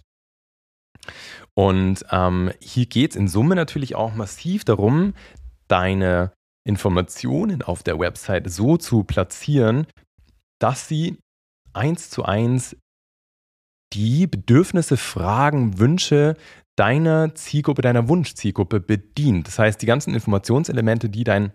Und 1.53 2.05
ähm, 2.11 2.51
hier 2.59 2.85
geht 2.85 3.11
es 3.11 3.15
in 3.15 3.27
Summe 3.27 3.55
natürlich 3.55 3.95
auch 3.95 4.13
massiv 4.13 4.63
darum, 4.63 5.13
deine 5.67 6.31
Informationen 6.65 7.61
auf 7.61 7.83
der 7.83 7.99
Website 7.99 8.49
so 8.49 8.77
zu 8.77 9.03
platzieren, 9.03 9.87
dass 10.59 10.87
sie 10.87 11.17
eins 11.73 12.09
zu 12.09 12.23
eins 12.23 12.75
die 13.93 14.27
Bedürfnisse, 14.27 14.97
Fragen, 14.97 15.79
Wünsche 15.79 16.35
deiner 16.77 17.35
Zielgruppe, 17.35 17.81
deiner 17.81 18.07
Wunschzielgruppe 18.07 18.79
bedient. 18.79 19.47
Das 19.47 19.59
heißt, 19.59 19.81
die 19.81 19.85
ganzen 19.85 20.13
Informationselemente, 20.13 21.09
die 21.09 21.23
dein 21.23 21.51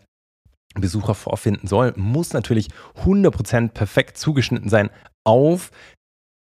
Besucher 0.74 1.14
vorfinden 1.14 1.68
soll, 1.68 1.94
muss 1.96 2.32
natürlich 2.32 2.68
100% 3.04 3.68
perfekt 3.68 4.18
zugeschnitten 4.18 4.68
sein 4.68 4.90
auf 5.24 5.70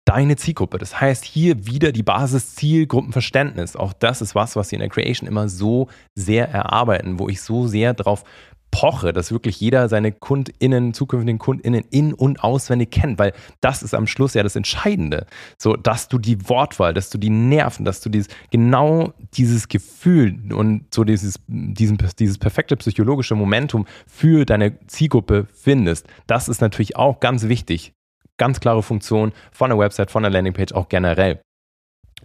deine 0.06 0.36
Zielgruppe. 0.36 0.80
Das 0.80 1.00
heißt, 1.00 1.24
hier 1.24 1.66
wieder 1.66 1.92
die 1.92 2.04
Basis 2.04 2.56
Zielgruppenverständnis. 2.56 3.76
Auch 3.76 3.94
das 3.94 4.22
ist 4.22 4.36
was, 4.36 4.56
was 4.56 4.72
wir 4.72 4.78
in 4.78 4.82
der 4.82 4.90
Creation 4.90 5.28
immer 5.28 5.48
so 5.48 5.88
sehr 6.16 6.50
erarbeiten, 6.50 7.20
wo 7.20 7.30
ich 7.30 7.42
so 7.42 7.68
sehr 7.68 7.94
darauf 7.94 8.24
poche, 8.74 9.14
dass 9.14 9.32
wirklich 9.32 9.60
jeder 9.62 9.88
seine 9.88 10.12
KundInnen, 10.12 10.96
zukünftigen 10.96 11.38
KundInnen 11.38 11.84
in- 11.92 12.16
und 12.16 12.44
auswendig 12.44 12.90
kennt, 12.90 13.20
weil 13.20 13.34
das 13.62 13.84
ist 13.84 13.94
am 13.94 14.08
Schluss 14.08 14.34
ja 14.34 14.42
das 14.42 14.56
Entscheidende. 14.56 15.28
So, 15.60 15.76
dass 15.76 16.08
du 16.08 16.18
die 16.18 16.50
Wortwahl, 16.50 16.96
dass 16.96 17.12
du 17.12 17.20
die 17.20 17.30
Nerven, 17.30 17.86
dass 17.86 18.02
du 18.02 18.10
dieses, 18.10 18.30
genau 18.50 19.14
dieses 19.36 19.68
Gefühl 19.68 20.52
und 20.52 20.92
so 20.92 21.04
dieses, 21.04 21.40
diesen, 21.48 22.00
dieses 22.18 22.40
perfekte 22.40 22.76
psychologische 22.76 23.36
Momentum 23.36 23.86
für 24.08 24.44
deine 24.44 24.80
Zielgruppe 24.88 25.46
findest. 25.54 26.08
Das 26.26 26.50
ist 26.50 26.60
natürlich 26.60 26.96
auch 26.96 27.20
ganz 27.20 27.48
wichtig. 27.48 27.94
Ganz 28.38 28.60
klare 28.60 28.82
Funktion 28.82 29.34
von 29.52 29.70
der 29.70 29.78
Website, 29.78 30.10
von 30.10 30.24
der 30.24 30.32
Landingpage 30.32 30.74
auch 30.74 30.90
generell. 30.90 31.42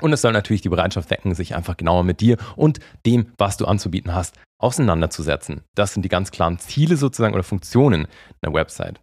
Und 0.01 0.13
es 0.13 0.23
soll 0.23 0.33
natürlich 0.33 0.63
die 0.63 0.69
Bereitschaft 0.69 1.11
wecken, 1.11 1.35
sich 1.35 1.55
einfach 1.55 1.77
genauer 1.77 2.05
mit 2.05 2.21
dir 2.21 2.37
und 2.57 2.81
dem, 3.07 3.33
was 3.39 3.57
du 3.57 3.67
anzubieten 3.67 4.15
hast, 4.15 4.37
auseinanderzusetzen. 4.59 5.63
Das 5.75 5.95
sind 5.95 6.03
die 6.03 6.09
ganz 6.09 6.31
klaren 6.31 6.59
Ziele 6.59 6.97
sozusagen 6.97 7.35
oder 7.35 7.45
Funktionen 7.45 8.07
einer 8.43 8.55
Website. 8.55 9.01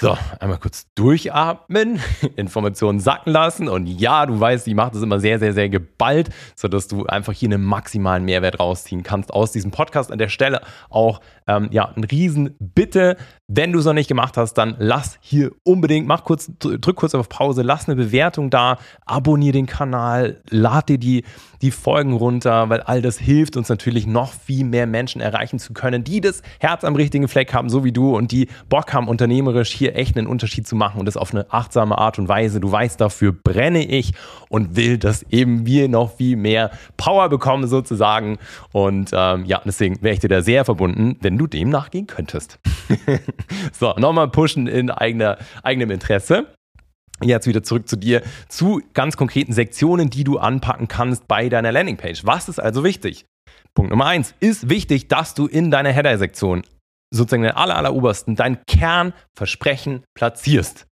So, 0.00 0.16
einmal 0.40 0.58
kurz 0.58 0.86
durchatmen, 0.94 2.00
Informationen 2.36 2.98
sacken 2.98 3.32
lassen 3.32 3.68
und 3.68 3.86
ja, 3.86 4.26
du 4.26 4.40
weißt, 4.40 4.66
ich 4.66 4.74
mache 4.74 4.92
das 4.92 5.02
immer 5.02 5.20
sehr, 5.20 5.38
sehr, 5.38 5.52
sehr 5.52 5.68
geballt, 5.68 6.30
sodass 6.56 6.88
du 6.88 7.06
einfach 7.06 7.32
hier 7.32 7.48
einen 7.48 7.62
maximalen 7.62 8.24
Mehrwert 8.24 8.58
rausziehen 8.58 9.02
kannst 9.02 9.32
aus 9.32 9.52
diesem 9.52 9.70
Podcast. 9.70 10.10
An 10.10 10.18
der 10.18 10.28
Stelle 10.28 10.62
auch 10.90 11.20
ähm, 11.46 11.68
ja, 11.70 11.92
ein 11.94 12.04
Riesenbitte, 12.04 13.16
wenn 13.48 13.72
du 13.72 13.80
es 13.80 13.84
noch 13.84 13.92
nicht 13.92 14.08
gemacht 14.08 14.36
hast, 14.36 14.54
dann 14.54 14.76
lass 14.78 15.18
hier 15.20 15.52
unbedingt, 15.62 16.06
mach 16.06 16.24
kurz, 16.24 16.50
drück 16.58 16.96
kurz 16.96 17.14
auf 17.14 17.28
Pause, 17.28 17.62
lass 17.62 17.86
eine 17.86 17.96
Bewertung 17.96 18.50
da, 18.50 18.78
abonniere 19.04 19.52
den 19.52 19.66
Kanal, 19.66 20.40
lad 20.48 20.88
dir 20.88 20.98
die, 20.98 21.24
die 21.60 21.70
Folgen 21.70 22.14
runter, 22.14 22.70
weil 22.70 22.80
all 22.80 23.02
das 23.02 23.18
hilft 23.18 23.56
uns 23.56 23.68
natürlich 23.68 24.06
noch 24.06 24.32
viel 24.32 24.64
mehr 24.64 24.86
Menschen 24.86 25.20
erreichen 25.20 25.58
zu 25.58 25.74
können, 25.74 26.02
die 26.02 26.20
das 26.20 26.42
Herz 26.60 26.82
am 26.82 26.96
richtigen 26.96 27.28
Fleck 27.28 27.52
haben, 27.52 27.68
so 27.68 27.84
wie 27.84 27.92
du 27.92 28.16
und 28.16 28.32
die 28.32 28.48
Bock 28.68 28.92
haben, 28.92 29.06
unternehmerisch 29.06 29.72
hier 29.82 29.96
echt 29.96 30.16
einen 30.16 30.28
Unterschied 30.28 30.66
zu 30.66 30.76
machen 30.76 31.00
und 31.00 31.06
das 31.06 31.16
auf 31.16 31.34
eine 31.34 31.52
achtsame 31.52 31.98
Art 31.98 32.18
und 32.18 32.28
Weise. 32.28 32.60
Du 32.60 32.70
weißt, 32.70 33.00
dafür 33.00 33.32
brenne 33.32 33.84
ich 33.84 34.12
und 34.48 34.76
will, 34.76 34.96
dass 34.96 35.24
eben 35.24 35.66
wir 35.66 35.88
noch 35.88 36.16
viel 36.16 36.36
mehr 36.36 36.70
Power 36.96 37.28
bekommen 37.28 37.66
sozusagen. 37.66 38.38
Und 38.72 39.10
ähm, 39.12 39.44
ja, 39.44 39.60
deswegen 39.64 40.00
wäre 40.00 40.14
ich 40.14 40.20
dir 40.20 40.28
da 40.28 40.42
sehr 40.42 40.64
verbunden, 40.64 41.16
wenn 41.20 41.36
du 41.36 41.48
dem 41.48 41.68
nachgehen 41.68 42.06
könntest. 42.06 42.60
so, 43.72 43.92
nochmal 43.98 44.28
pushen 44.28 44.68
in 44.68 44.90
eigener, 44.90 45.38
eigenem 45.64 45.90
Interesse. 45.90 46.46
Jetzt 47.20 47.46
wieder 47.46 47.62
zurück 47.62 47.88
zu 47.88 47.96
dir, 47.96 48.22
zu 48.48 48.82
ganz 48.94 49.16
konkreten 49.16 49.52
Sektionen, 49.52 50.10
die 50.10 50.24
du 50.24 50.38
anpacken 50.38 50.86
kannst 50.86 51.26
bei 51.26 51.48
deiner 51.48 51.72
Landingpage. 51.72 52.24
Was 52.24 52.48
ist 52.48 52.60
also 52.60 52.84
wichtig? 52.84 53.26
Punkt 53.74 53.90
Nummer 53.90 54.06
eins 54.06 54.34
ist 54.38 54.68
wichtig, 54.68 55.08
dass 55.08 55.34
du 55.34 55.46
in 55.46 55.70
deiner 55.70 55.90
Header-Sektion 55.90 56.62
sozusagen 57.12 57.42
den 57.42 57.52
aller, 57.52 57.76
aller 57.76 57.94
obersten 57.94 58.36
dein 58.36 58.64
Kernversprechen 58.66 60.04
platzierst. 60.14 60.86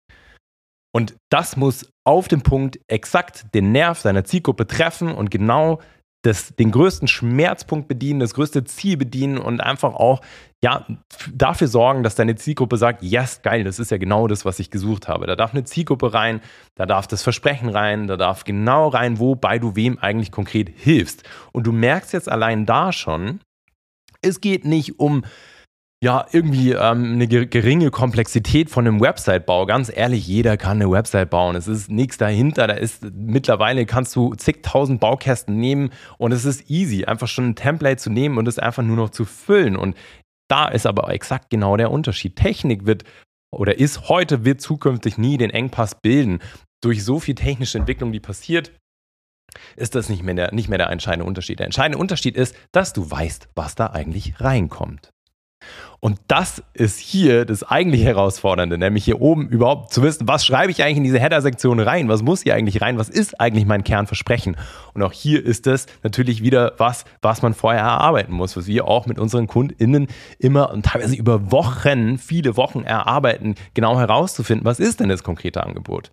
Und 0.94 1.14
das 1.30 1.56
muss 1.56 1.90
auf 2.04 2.26
dem 2.26 2.42
Punkt 2.42 2.78
exakt 2.88 3.54
den 3.54 3.70
Nerv 3.72 4.00
deiner 4.02 4.24
Zielgruppe 4.24 4.66
treffen 4.66 5.12
und 5.12 5.30
genau 5.30 5.80
das, 6.26 6.56
den 6.56 6.72
größten 6.72 7.06
Schmerzpunkt 7.06 7.86
bedienen, 7.86 8.20
das 8.20 8.34
größte 8.34 8.64
Ziel 8.64 8.96
bedienen 8.96 9.38
und 9.38 9.60
einfach 9.60 9.94
auch 9.94 10.22
ja, 10.64 10.86
dafür 11.32 11.68
sorgen, 11.68 12.02
dass 12.02 12.16
deine 12.16 12.34
Zielgruppe 12.34 12.78
sagt, 12.78 13.02
yes, 13.02 13.42
geil, 13.42 13.62
das 13.62 13.78
ist 13.78 13.90
ja 13.90 13.98
genau 13.98 14.26
das, 14.26 14.44
was 14.44 14.58
ich 14.58 14.70
gesucht 14.70 15.06
habe. 15.06 15.26
Da 15.26 15.36
darf 15.36 15.52
eine 15.52 15.64
Zielgruppe 15.64 16.14
rein, 16.14 16.40
da 16.74 16.86
darf 16.86 17.06
das 17.06 17.22
Versprechen 17.22 17.68
rein, 17.68 18.06
da 18.06 18.16
darf 18.16 18.44
genau 18.44 18.88
rein, 18.88 19.20
wobei 19.20 19.58
du 19.58 19.76
wem 19.76 19.98
eigentlich 19.98 20.32
konkret 20.32 20.70
hilfst. 20.74 21.22
Und 21.52 21.66
du 21.66 21.72
merkst 21.72 22.12
jetzt 22.12 22.28
allein 22.28 22.66
da 22.66 22.92
schon, 22.92 23.40
es 24.22 24.40
geht 24.40 24.64
nicht 24.64 24.98
um 24.98 25.24
ja, 26.04 26.26
irgendwie 26.30 26.72
ähm, 26.72 27.14
eine 27.14 27.26
geringe 27.26 27.90
Komplexität 27.90 28.68
von 28.68 28.86
einem 28.86 29.00
Website-Bau. 29.00 29.64
Ganz 29.64 29.90
ehrlich, 29.94 30.26
jeder 30.26 30.58
kann 30.58 30.80
eine 30.80 30.90
Website 30.90 31.30
bauen. 31.30 31.56
Es 31.56 31.68
ist 31.68 31.90
nichts 31.90 32.18
dahinter. 32.18 32.66
Da 32.66 32.74
ist 32.74 33.02
mittlerweile 33.14 33.86
kannst 33.86 34.14
du 34.14 34.34
zigtausend 34.34 35.00
Baukästen 35.00 35.58
nehmen 35.58 35.90
und 36.18 36.32
es 36.32 36.44
ist 36.44 36.68
easy, 36.70 37.06
einfach 37.06 37.28
schon 37.28 37.48
ein 37.48 37.56
Template 37.56 37.96
zu 37.96 38.10
nehmen 38.10 38.36
und 38.36 38.46
es 38.46 38.58
einfach 38.58 38.82
nur 38.82 38.96
noch 38.96 39.10
zu 39.10 39.24
füllen. 39.24 39.74
Und 39.74 39.96
da 40.48 40.68
ist 40.68 40.86
aber 40.86 41.08
exakt 41.12 41.48
genau 41.48 41.78
der 41.78 41.90
Unterschied. 41.90 42.36
Technik 42.36 42.84
wird 42.84 43.04
oder 43.50 43.78
ist 43.78 44.10
heute, 44.10 44.44
wird 44.44 44.60
zukünftig 44.60 45.16
nie 45.16 45.38
den 45.38 45.50
Engpass 45.50 45.94
bilden. 45.94 46.40
Durch 46.82 47.04
so 47.04 47.20
viel 47.20 47.34
technische 47.34 47.78
Entwicklung, 47.78 48.12
die 48.12 48.20
passiert, 48.20 48.70
ist 49.76 49.94
das 49.94 50.10
nicht 50.10 50.22
mehr, 50.22 50.34
der, 50.34 50.52
nicht 50.52 50.68
mehr 50.68 50.76
der 50.76 50.90
entscheidende 50.90 51.24
Unterschied. 51.24 51.58
Der 51.58 51.66
entscheidende 51.66 51.96
Unterschied 51.96 52.36
ist, 52.36 52.54
dass 52.72 52.92
du 52.92 53.10
weißt, 53.10 53.48
was 53.54 53.74
da 53.74 53.86
eigentlich 53.86 54.42
reinkommt. 54.42 55.10
Und 56.00 56.20
das 56.28 56.62
ist 56.74 56.98
hier 56.98 57.44
das 57.44 57.62
eigentlich 57.62 58.04
Herausfordernde, 58.04 58.78
nämlich 58.78 59.04
hier 59.04 59.20
oben 59.20 59.48
überhaupt 59.48 59.92
zu 59.92 60.02
wissen, 60.02 60.28
was 60.28 60.44
schreibe 60.44 60.70
ich 60.70 60.82
eigentlich 60.82 60.98
in 60.98 61.04
diese 61.04 61.18
Header-Sektion 61.18 61.80
rein? 61.80 62.08
Was 62.08 62.22
muss 62.22 62.42
hier 62.42 62.54
eigentlich 62.54 62.80
rein? 62.80 62.98
Was 62.98 63.08
ist 63.08 63.40
eigentlich 63.40 63.66
mein 63.66 63.82
Kernversprechen? 63.82 64.56
Und 64.94 65.02
auch 65.02 65.12
hier 65.12 65.44
ist 65.44 65.66
das 65.66 65.86
natürlich 66.02 66.42
wieder 66.42 66.74
was, 66.78 67.04
was 67.22 67.42
man 67.42 67.54
vorher 67.54 67.82
erarbeiten 67.82 68.34
muss, 68.34 68.56
was 68.56 68.66
wir 68.66 68.86
auch 68.86 69.06
mit 69.06 69.18
unseren 69.18 69.46
KundInnen 69.46 70.08
immer 70.38 70.70
und 70.70 70.84
teilweise 70.84 71.16
über 71.16 71.50
Wochen, 71.50 72.18
viele 72.18 72.56
Wochen 72.56 72.82
erarbeiten, 72.82 73.54
genau 73.74 73.98
herauszufinden, 73.98 74.64
was 74.64 74.78
ist 74.78 75.00
denn 75.00 75.08
das 75.08 75.22
konkrete 75.22 75.64
Angebot? 75.64 76.12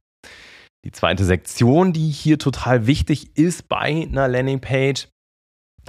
Die 0.85 0.91
zweite 0.91 1.23
Sektion, 1.23 1.93
die 1.93 2.09
hier 2.09 2.37
total 2.37 2.87
wichtig 2.87 3.37
ist 3.37 3.69
bei 3.69 4.07
einer 4.09 4.27
Landingpage, 4.27 5.07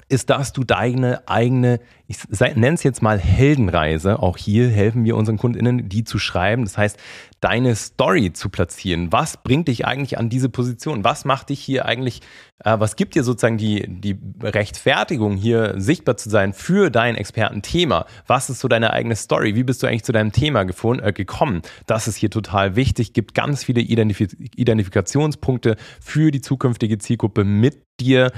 ist, 0.08 0.30
dass 0.30 0.52
du 0.52 0.64
deine 0.64 1.26
eigene, 1.28 1.80
ich 2.06 2.18
nenne 2.28 2.74
es 2.74 2.82
jetzt 2.82 3.02
mal 3.02 3.18
Heldenreise, 3.18 4.18
auch 4.18 4.36
hier 4.36 4.68
helfen 4.68 5.04
wir 5.04 5.16
unseren 5.16 5.38
KundInnen, 5.38 5.88
die 5.88 6.04
zu 6.04 6.18
schreiben. 6.18 6.64
Das 6.64 6.76
heißt, 6.76 6.98
deine 7.40 7.76
Story 7.76 8.32
zu 8.32 8.48
platzieren. 8.48 9.12
Was 9.12 9.36
bringt 9.36 9.68
dich 9.68 9.86
eigentlich 9.86 10.18
an 10.18 10.28
diese 10.28 10.48
Position? 10.48 11.04
Was 11.04 11.24
macht 11.24 11.50
dich 11.50 11.60
hier 11.60 11.84
eigentlich, 11.84 12.22
äh, 12.64 12.78
was 12.78 12.96
gibt 12.96 13.14
dir 13.14 13.22
sozusagen 13.22 13.58
die, 13.58 13.84
die 13.86 14.18
Rechtfertigung, 14.42 15.36
hier 15.36 15.74
sichtbar 15.76 16.16
zu 16.16 16.30
sein 16.30 16.52
für 16.52 16.90
dein 16.90 17.16
Expertenthema? 17.16 18.06
Was 18.26 18.50
ist 18.50 18.60
so 18.60 18.68
deine 18.68 18.92
eigene 18.92 19.16
Story? 19.16 19.54
Wie 19.54 19.64
bist 19.64 19.82
du 19.82 19.86
eigentlich 19.86 20.04
zu 20.04 20.12
deinem 20.12 20.32
Thema 20.32 20.64
gefunden, 20.64 21.04
äh, 21.04 21.12
gekommen? 21.12 21.62
Das 21.86 22.08
ist 22.08 22.16
hier 22.16 22.30
total 22.30 22.76
wichtig, 22.76 23.12
gibt 23.12 23.34
ganz 23.34 23.64
viele 23.64 23.80
Identif 23.80 24.20
Identifikationspunkte 24.20 25.76
für 26.00 26.30
die 26.30 26.40
zukünftige 26.40 26.98
Zielgruppe 26.98 27.44
mit 27.44 27.84
dir 28.00 28.32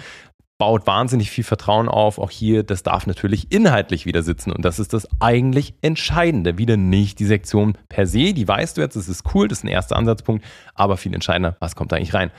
baut 0.59 0.87
wahnsinnig 0.87 1.31
viel 1.31 1.45
Vertrauen 1.45 1.89
auf. 1.89 2.19
Auch 2.19 2.31
hier, 2.31 2.63
das 2.63 2.83
darf 2.83 3.07
natürlich 3.07 3.53
inhaltlich 3.53 4.07
wieder 4.07 4.23
sitzen. 4.23 4.53
Und 4.53 4.65
das 4.65 4.79
ist 4.79 4.93
das 4.93 5.09
eigentlich 5.21 5.75
Entscheidende. 5.83 6.59
Wieder 6.59 6.77
nicht 6.77 7.19
die 7.19 7.27
Sektion 7.27 7.77
per 7.89 8.07
se, 8.07 8.33
die 8.33 8.49
weißt 8.49 8.77
du 8.77 8.81
jetzt, 8.81 8.97
das 8.97 9.09
ist 9.09 9.25
cool, 9.35 9.49
das 9.49 9.59
ist 9.59 9.65
ein 9.65 9.69
erster 9.69 9.97
Ansatzpunkt, 9.97 10.45
aber 10.75 10.97
viel 10.97 11.15
entscheidender, 11.15 11.57
was 11.61 11.77
kommt 11.77 11.93
da 11.93 11.97
eigentlich 11.97 12.15
rein. 12.15 12.31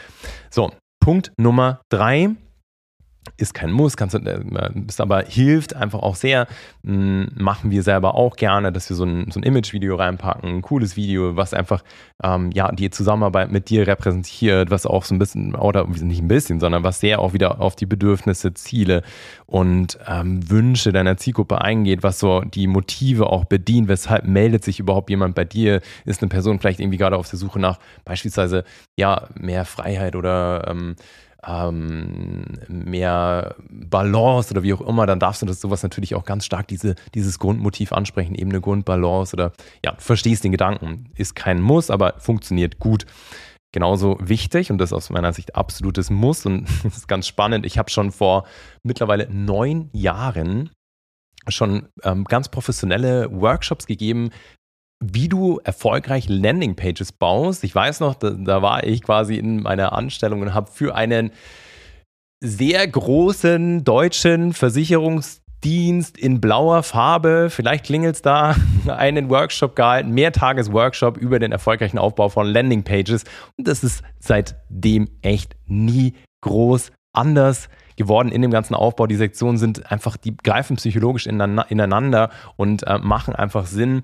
So, 0.49 0.71
Punkt 0.99 1.31
Nummer 1.37 1.81
drei 1.89 2.31
ist 3.37 3.53
kein 3.53 3.71
Muss, 3.71 3.97
kannst 3.97 4.15
äh, 4.15 4.39
ist 4.87 5.01
aber 5.01 5.23
hilft 5.23 5.75
einfach 5.75 5.99
auch 5.99 6.15
sehr. 6.15 6.47
Hm, 6.83 7.29
machen 7.35 7.71
wir 7.71 7.83
selber 7.83 8.15
auch 8.15 8.35
gerne, 8.35 8.71
dass 8.71 8.89
wir 8.89 8.95
so 8.95 9.03
ein, 9.03 9.29
so 9.31 9.39
ein 9.39 9.43
Image-Video 9.43 9.95
reinpacken, 9.95 10.49
ein 10.49 10.61
cooles 10.61 10.95
Video, 10.95 11.35
was 11.35 11.53
einfach 11.53 11.83
ähm, 12.23 12.51
ja 12.51 12.71
die 12.71 12.89
Zusammenarbeit 12.89 13.51
mit 13.51 13.69
dir 13.69 13.85
repräsentiert, 13.87 14.71
was 14.71 14.85
auch 14.85 15.03
so 15.03 15.15
ein 15.15 15.19
bisschen, 15.19 15.55
oder 15.55 15.85
nicht 15.87 16.21
ein 16.21 16.27
bisschen, 16.27 16.59
sondern 16.59 16.83
was 16.83 16.99
sehr 16.99 17.19
auch 17.19 17.33
wieder 17.33 17.61
auf 17.61 17.75
die 17.75 17.85
Bedürfnisse, 17.85 18.53
Ziele 18.53 19.03
und 19.45 19.97
ähm, 20.07 20.49
Wünsche 20.49 20.91
deiner 20.91 21.17
Zielgruppe 21.17 21.61
eingeht, 21.61 22.03
was 22.03 22.19
so 22.19 22.41
die 22.41 22.67
Motive 22.67 23.27
auch 23.27 23.45
bedient, 23.45 23.87
weshalb 23.87 24.25
meldet 24.25 24.63
sich 24.63 24.79
überhaupt 24.79 25.09
jemand 25.09 25.35
bei 25.35 25.45
dir, 25.45 25.81
ist 26.05 26.21
eine 26.21 26.29
Person 26.29 26.59
vielleicht 26.59 26.79
irgendwie 26.79 26.97
gerade 26.97 27.17
auf 27.17 27.29
der 27.29 27.39
Suche 27.39 27.59
nach 27.59 27.79
beispielsweise 28.05 28.63
ja 28.97 29.27
mehr 29.35 29.65
Freiheit 29.65 30.15
oder 30.15 30.67
ähm, 30.67 30.95
ähm, 31.45 32.45
mehr 32.67 33.55
Balance 33.69 34.51
oder 34.51 34.63
wie 34.63 34.73
auch 34.73 34.81
immer, 34.81 35.05
dann 35.05 35.19
darfst 35.19 35.41
du 35.41 35.45
das 35.45 35.61
sowas 35.61 35.83
natürlich 35.83 36.15
auch 36.15 36.25
ganz 36.25 36.45
stark 36.45 36.67
diese, 36.67 36.95
dieses 37.13 37.39
Grundmotiv 37.39 37.91
ansprechen, 37.93 38.35
eben 38.35 38.49
eine 38.49 38.61
Grundbalance 38.61 39.35
oder 39.35 39.53
ja, 39.83 39.95
verstehst 39.97 40.43
den 40.43 40.51
Gedanken. 40.51 41.11
Ist 41.15 41.35
kein 41.35 41.61
Muss, 41.61 41.89
aber 41.89 42.15
funktioniert 42.19 42.79
gut. 42.79 43.05
Genauso 43.73 44.17
wichtig 44.21 44.71
und 44.71 44.77
das 44.79 44.89
ist 44.89 44.93
aus 44.93 45.09
meiner 45.09 45.33
Sicht 45.33 45.55
absolutes 45.55 46.09
Muss 46.09 46.45
und 46.45 46.67
das 46.83 46.97
ist 46.97 47.07
ganz 47.07 47.27
spannend. 47.27 47.65
Ich 47.65 47.77
habe 47.77 47.89
schon 47.89 48.11
vor 48.11 48.47
mittlerweile 48.83 49.27
neun 49.29 49.89
Jahren 49.93 50.71
schon 51.49 51.87
ähm, 52.03 52.25
ganz 52.25 52.49
professionelle 52.49 53.29
Workshops 53.31 53.85
gegeben, 53.85 54.31
wie 54.99 55.29
du 55.29 55.59
erfolgreich 55.63 56.27
Landingpages 56.27 57.11
baust. 57.11 57.63
Ich 57.63 57.73
weiß 57.73 57.99
noch, 57.99 58.15
da, 58.15 58.31
da 58.31 58.61
war 58.61 58.83
ich 58.83 59.03
quasi 59.03 59.35
in 59.35 59.61
meiner 59.61 59.93
Anstellung 59.93 60.41
und 60.41 60.53
habe 60.53 60.71
für 60.71 60.95
einen 60.95 61.31
sehr 62.39 62.87
großen 62.87 63.83
deutschen 63.83 64.53
Versicherungsdienst 64.53 66.17
in 66.17 66.39
blauer 66.41 66.83
Farbe, 66.83 67.49
vielleicht 67.49 67.85
klingelt 67.85 68.15
es 68.15 68.21
da, 68.21 68.55
einen 68.87 69.29
Workshop 69.29 69.75
gehalten, 69.75 70.11
Mehrtages-Workshop 70.11 71.17
über 71.17 71.39
den 71.39 71.51
erfolgreichen 71.51 71.97
Aufbau 71.97 72.29
von 72.29 72.47
Landingpages. 72.47 73.23
Und 73.57 73.67
das 73.67 73.83
ist 73.83 74.03
seitdem 74.19 75.09
echt 75.21 75.55
nie 75.65 76.13
groß 76.41 76.91
anders 77.13 77.69
geworden 77.97 78.31
in 78.31 78.43
dem 78.43 78.51
ganzen 78.51 78.75
Aufbau. 78.75 79.07
Die 79.07 79.15
Sektionen 79.15 79.57
sind 79.57 79.91
einfach, 79.91 80.17
die 80.17 80.37
greifen 80.37 80.77
psychologisch 80.77 81.25
ineinander 81.25 82.29
und 82.55 82.83
äh, 82.83 82.99
machen 82.99 83.35
einfach 83.35 83.65
Sinn. 83.65 84.03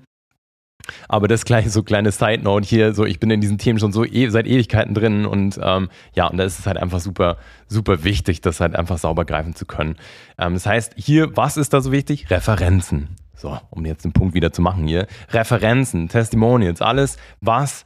Aber 1.08 1.28
das 1.28 1.44
gleich 1.44 1.70
so 1.70 1.82
kleine 1.82 2.12
Side 2.12 2.42
Note 2.42 2.66
hier, 2.66 2.94
so 2.94 3.04
ich 3.04 3.20
bin 3.20 3.30
in 3.30 3.40
diesen 3.40 3.58
Themen 3.58 3.78
schon 3.78 3.92
so 3.92 4.04
e 4.04 4.28
seit 4.28 4.46
Ewigkeiten 4.46 4.94
drin 4.94 5.26
und 5.26 5.58
ähm, 5.62 5.88
ja, 6.14 6.26
und 6.26 6.36
da 6.36 6.44
ist 6.44 6.58
es 6.58 6.66
halt 6.66 6.76
einfach 6.76 7.00
super, 7.00 7.36
super 7.68 8.04
wichtig, 8.04 8.40
das 8.40 8.60
halt 8.60 8.76
einfach 8.76 8.98
sauber 8.98 9.24
greifen 9.24 9.54
zu 9.54 9.66
können. 9.66 9.96
Ähm, 10.38 10.54
das 10.54 10.66
heißt, 10.66 10.94
hier, 10.96 11.36
was 11.36 11.56
ist 11.56 11.72
da 11.72 11.80
so 11.80 11.92
wichtig? 11.92 12.30
Referenzen. 12.30 13.16
So, 13.36 13.58
um 13.70 13.84
jetzt 13.84 14.04
den 14.04 14.12
Punkt 14.12 14.34
wieder 14.34 14.52
zu 14.52 14.62
machen 14.62 14.86
hier. 14.86 15.06
Referenzen, 15.30 16.08
Testimonials, 16.08 16.80
alles, 16.80 17.16
was 17.40 17.84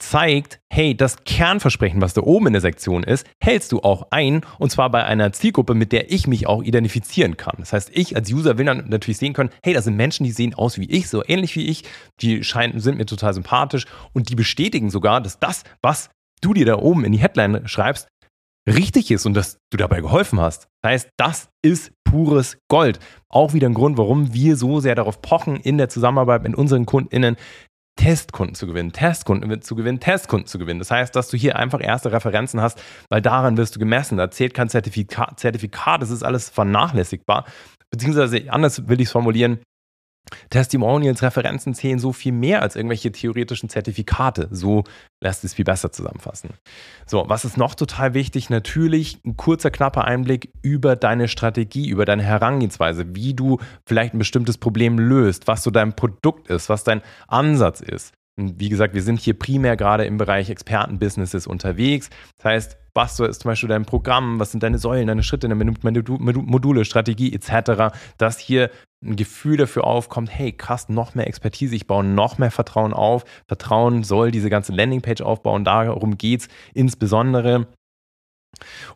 zeigt, 0.00 0.60
hey, 0.72 0.96
das 0.96 1.24
Kernversprechen, 1.24 2.00
was 2.00 2.14
da 2.14 2.22
oben 2.22 2.48
in 2.48 2.52
der 2.54 2.62
Sektion 2.62 3.02
ist, 3.02 3.26
hältst 3.42 3.72
du 3.72 3.80
auch 3.80 4.08
ein 4.10 4.42
und 4.58 4.70
zwar 4.70 4.90
bei 4.90 5.04
einer 5.04 5.32
Zielgruppe, 5.32 5.74
mit 5.74 5.92
der 5.92 6.10
ich 6.10 6.26
mich 6.26 6.46
auch 6.46 6.62
identifizieren 6.62 7.36
kann. 7.36 7.56
Das 7.58 7.72
heißt, 7.72 7.90
ich 7.94 8.16
als 8.16 8.32
User 8.32 8.58
will 8.58 8.66
dann 8.66 8.88
natürlich 8.88 9.18
sehen 9.18 9.32
können, 9.32 9.50
hey, 9.62 9.74
das 9.74 9.84
sind 9.84 9.96
Menschen, 9.96 10.24
die 10.24 10.32
sehen 10.32 10.54
aus 10.54 10.78
wie 10.78 10.90
ich, 10.90 11.08
so 11.08 11.22
ähnlich 11.26 11.54
wie 11.56 11.66
ich, 11.66 11.84
die 12.20 12.42
scheinen, 12.42 12.80
sind 12.80 12.98
mir 12.98 13.06
total 13.06 13.34
sympathisch 13.34 13.86
und 14.12 14.28
die 14.28 14.34
bestätigen 14.34 14.90
sogar, 14.90 15.20
dass 15.20 15.38
das, 15.38 15.62
was 15.82 16.10
du 16.40 16.54
dir 16.54 16.66
da 16.66 16.78
oben 16.78 17.04
in 17.04 17.12
die 17.12 17.18
Headline 17.18 17.68
schreibst, 17.68 18.08
richtig 18.66 19.10
ist 19.10 19.26
und 19.26 19.34
dass 19.34 19.58
du 19.70 19.76
dabei 19.76 20.00
geholfen 20.00 20.40
hast. 20.40 20.68
Das 20.82 20.92
heißt, 20.92 21.10
das 21.16 21.48
ist 21.62 21.92
pures 22.04 22.58
Gold. 22.68 22.98
Auch 23.28 23.52
wieder 23.52 23.68
ein 23.68 23.74
Grund, 23.74 23.98
warum 23.98 24.32
wir 24.34 24.56
so 24.56 24.80
sehr 24.80 24.94
darauf 24.94 25.22
pochen, 25.22 25.56
in 25.56 25.78
der 25.78 25.88
Zusammenarbeit 25.88 26.42
mit 26.42 26.54
unseren 26.54 26.86
KundInnen 26.86 27.36
Testkunden 27.96 28.54
zu 28.54 28.66
gewinnen, 28.66 28.92
Testkunden 28.92 29.62
zu 29.62 29.74
gewinnen, 29.74 30.00
Testkunden 30.00 30.46
zu 30.46 30.58
gewinnen. 30.58 30.78
Das 30.78 30.90
heißt, 30.90 31.14
dass 31.14 31.28
du 31.28 31.36
hier 31.36 31.56
einfach 31.56 31.82
erste 31.82 32.12
Referenzen 32.12 32.60
hast, 32.60 32.82
weil 33.10 33.20
daran 33.20 33.56
wirst 33.56 33.76
du 33.76 33.78
gemessen. 33.78 34.16
Da 34.16 34.30
zählt 34.30 34.54
kein 34.54 34.68
Zertifikat, 34.68 35.38
Zertifikat 35.38 36.00
das 36.00 36.10
ist 36.10 36.22
alles 36.22 36.48
vernachlässigbar. 36.48 37.44
Beziehungsweise 37.90 38.44
anders 38.50 38.88
will 38.88 39.00
ich 39.00 39.08
es 39.08 39.12
formulieren, 39.12 39.60
Testimonials, 40.50 41.22
Referenzen 41.22 41.74
zählen 41.74 41.98
so 41.98 42.12
viel 42.12 42.32
mehr 42.32 42.62
als 42.62 42.76
irgendwelche 42.76 43.12
theoretischen 43.12 43.68
Zertifikate. 43.68 44.48
So 44.50 44.84
lässt 45.22 45.44
es 45.44 45.54
viel 45.54 45.64
besser 45.64 45.92
zusammenfassen. 45.92 46.50
So, 47.06 47.24
was 47.28 47.44
ist 47.44 47.56
noch 47.56 47.74
total 47.74 48.14
wichtig? 48.14 48.50
Natürlich 48.50 49.18
ein 49.24 49.36
kurzer, 49.36 49.70
knapper 49.70 50.04
Einblick 50.04 50.52
über 50.62 50.96
deine 50.96 51.28
Strategie, 51.28 51.88
über 51.88 52.04
deine 52.04 52.22
Herangehensweise, 52.22 53.14
wie 53.14 53.34
du 53.34 53.58
vielleicht 53.86 54.14
ein 54.14 54.18
bestimmtes 54.18 54.58
Problem 54.58 54.98
löst, 54.98 55.46
was 55.46 55.62
so 55.62 55.70
dein 55.70 55.94
Produkt 55.94 56.48
ist, 56.48 56.68
was 56.68 56.84
dein 56.84 57.02
Ansatz 57.26 57.80
ist. 57.80 58.14
Und 58.38 58.58
wie 58.58 58.68
gesagt, 58.68 58.94
wir 58.94 59.02
sind 59.02 59.20
hier 59.20 59.38
primär 59.38 59.76
gerade 59.76 60.04
im 60.04 60.16
Bereich 60.16 60.48
Expertenbusinesses 60.48 61.46
unterwegs. 61.46 62.08
Das 62.38 62.44
heißt, 62.46 62.76
was 62.94 63.18
ist 63.20 63.42
zum 63.42 63.50
Beispiel 63.50 63.68
dein 63.68 63.84
Programm, 63.84 64.38
was 64.40 64.50
sind 64.50 64.62
deine 64.62 64.78
Säulen, 64.78 65.06
deine 65.06 65.22
Schritte, 65.22 65.48
deine 65.48 65.64
Module, 65.64 66.84
Strategie 66.84 67.32
etc., 67.32 67.94
dass 68.18 68.38
hier 68.38 68.70
ein 69.02 69.16
Gefühl 69.16 69.56
dafür 69.56 69.84
aufkommt, 69.84 70.30
hey 70.30 70.52
krass, 70.52 70.88
noch 70.88 71.14
mehr 71.14 71.26
Expertise, 71.26 71.74
ich 71.74 71.86
baue 71.86 72.04
noch 72.04 72.38
mehr 72.38 72.50
Vertrauen 72.50 72.92
auf. 72.92 73.24
Vertrauen 73.48 74.04
soll 74.04 74.30
diese 74.30 74.50
ganze 74.50 74.72
Landingpage 74.72 75.22
aufbauen, 75.22 75.64
darum 75.64 76.18
geht 76.18 76.42
es 76.42 76.48
insbesondere. 76.74 77.66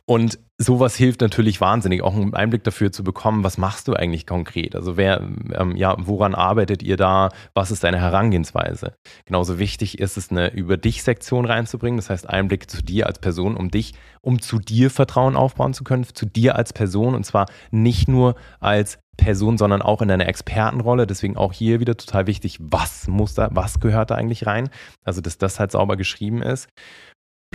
Und 0.06 0.38
sowas 0.58 0.94
hilft 0.96 1.20
natürlich 1.20 1.60
wahnsinnig, 1.60 2.02
auch 2.02 2.14
einen 2.14 2.34
Einblick 2.34 2.64
dafür 2.64 2.92
zu 2.92 3.02
bekommen, 3.02 3.42
was 3.44 3.58
machst 3.58 3.88
du 3.88 3.94
eigentlich 3.94 4.26
konkret? 4.26 4.76
Also 4.76 4.96
wer, 4.96 5.20
ähm, 5.20 5.76
ja, 5.76 5.96
woran 5.98 6.34
arbeitet 6.34 6.82
ihr 6.82 6.96
da? 6.96 7.30
Was 7.54 7.70
ist 7.70 7.84
deine 7.84 8.00
Herangehensweise? 8.00 8.94
Genauso 9.24 9.58
wichtig 9.58 9.98
ist 9.98 10.16
es, 10.16 10.30
eine 10.30 10.52
Über 10.52 10.76
dich-Sektion 10.76 11.44
reinzubringen. 11.44 11.98
Das 11.98 12.10
heißt, 12.10 12.28
Einblick 12.28 12.70
zu 12.70 12.82
dir 12.82 13.06
als 13.06 13.18
Person, 13.18 13.56
um 13.56 13.70
dich, 13.70 13.94
um 14.20 14.40
zu 14.40 14.58
dir 14.58 14.90
Vertrauen 14.90 15.36
aufbauen 15.36 15.74
zu 15.74 15.84
können, 15.84 16.04
zu 16.04 16.26
dir 16.26 16.56
als 16.56 16.72
Person 16.72 17.14
und 17.14 17.24
zwar 17.24 17.46
nicht 17.70 18.08
nur 18.08 18.36
als 18.60 18.98
Person, 19.16 19.58
sondern 19.58 19.82
auch 19.82 20.02
in 20.02 20.08
deiner 20.08 20.26
Expertenrolle. 20.28 21.06
Deswegen 21.06 21.36
auch 21.36 21.52
hier 21.52 21.80
wieder 21.80 21.96
total 21.96 22.26
wichtig, 22.26 22.58
was 22.60 23.08
muss 23.08 23.34
da, 23.34 23.48
was 23.52 23.80
gehört 23.80 24.10
da 24.10 24.16
eigentlich 24.16 24.46
rein? 24.46 24.70
Also, 25.04 25.20
dass 25.20 25.38
das 25.38 25.60
halt 25.60 25.72
sauber 25.72 25.96
geschrieben 25.96 26.42
ist. 26.42 26.68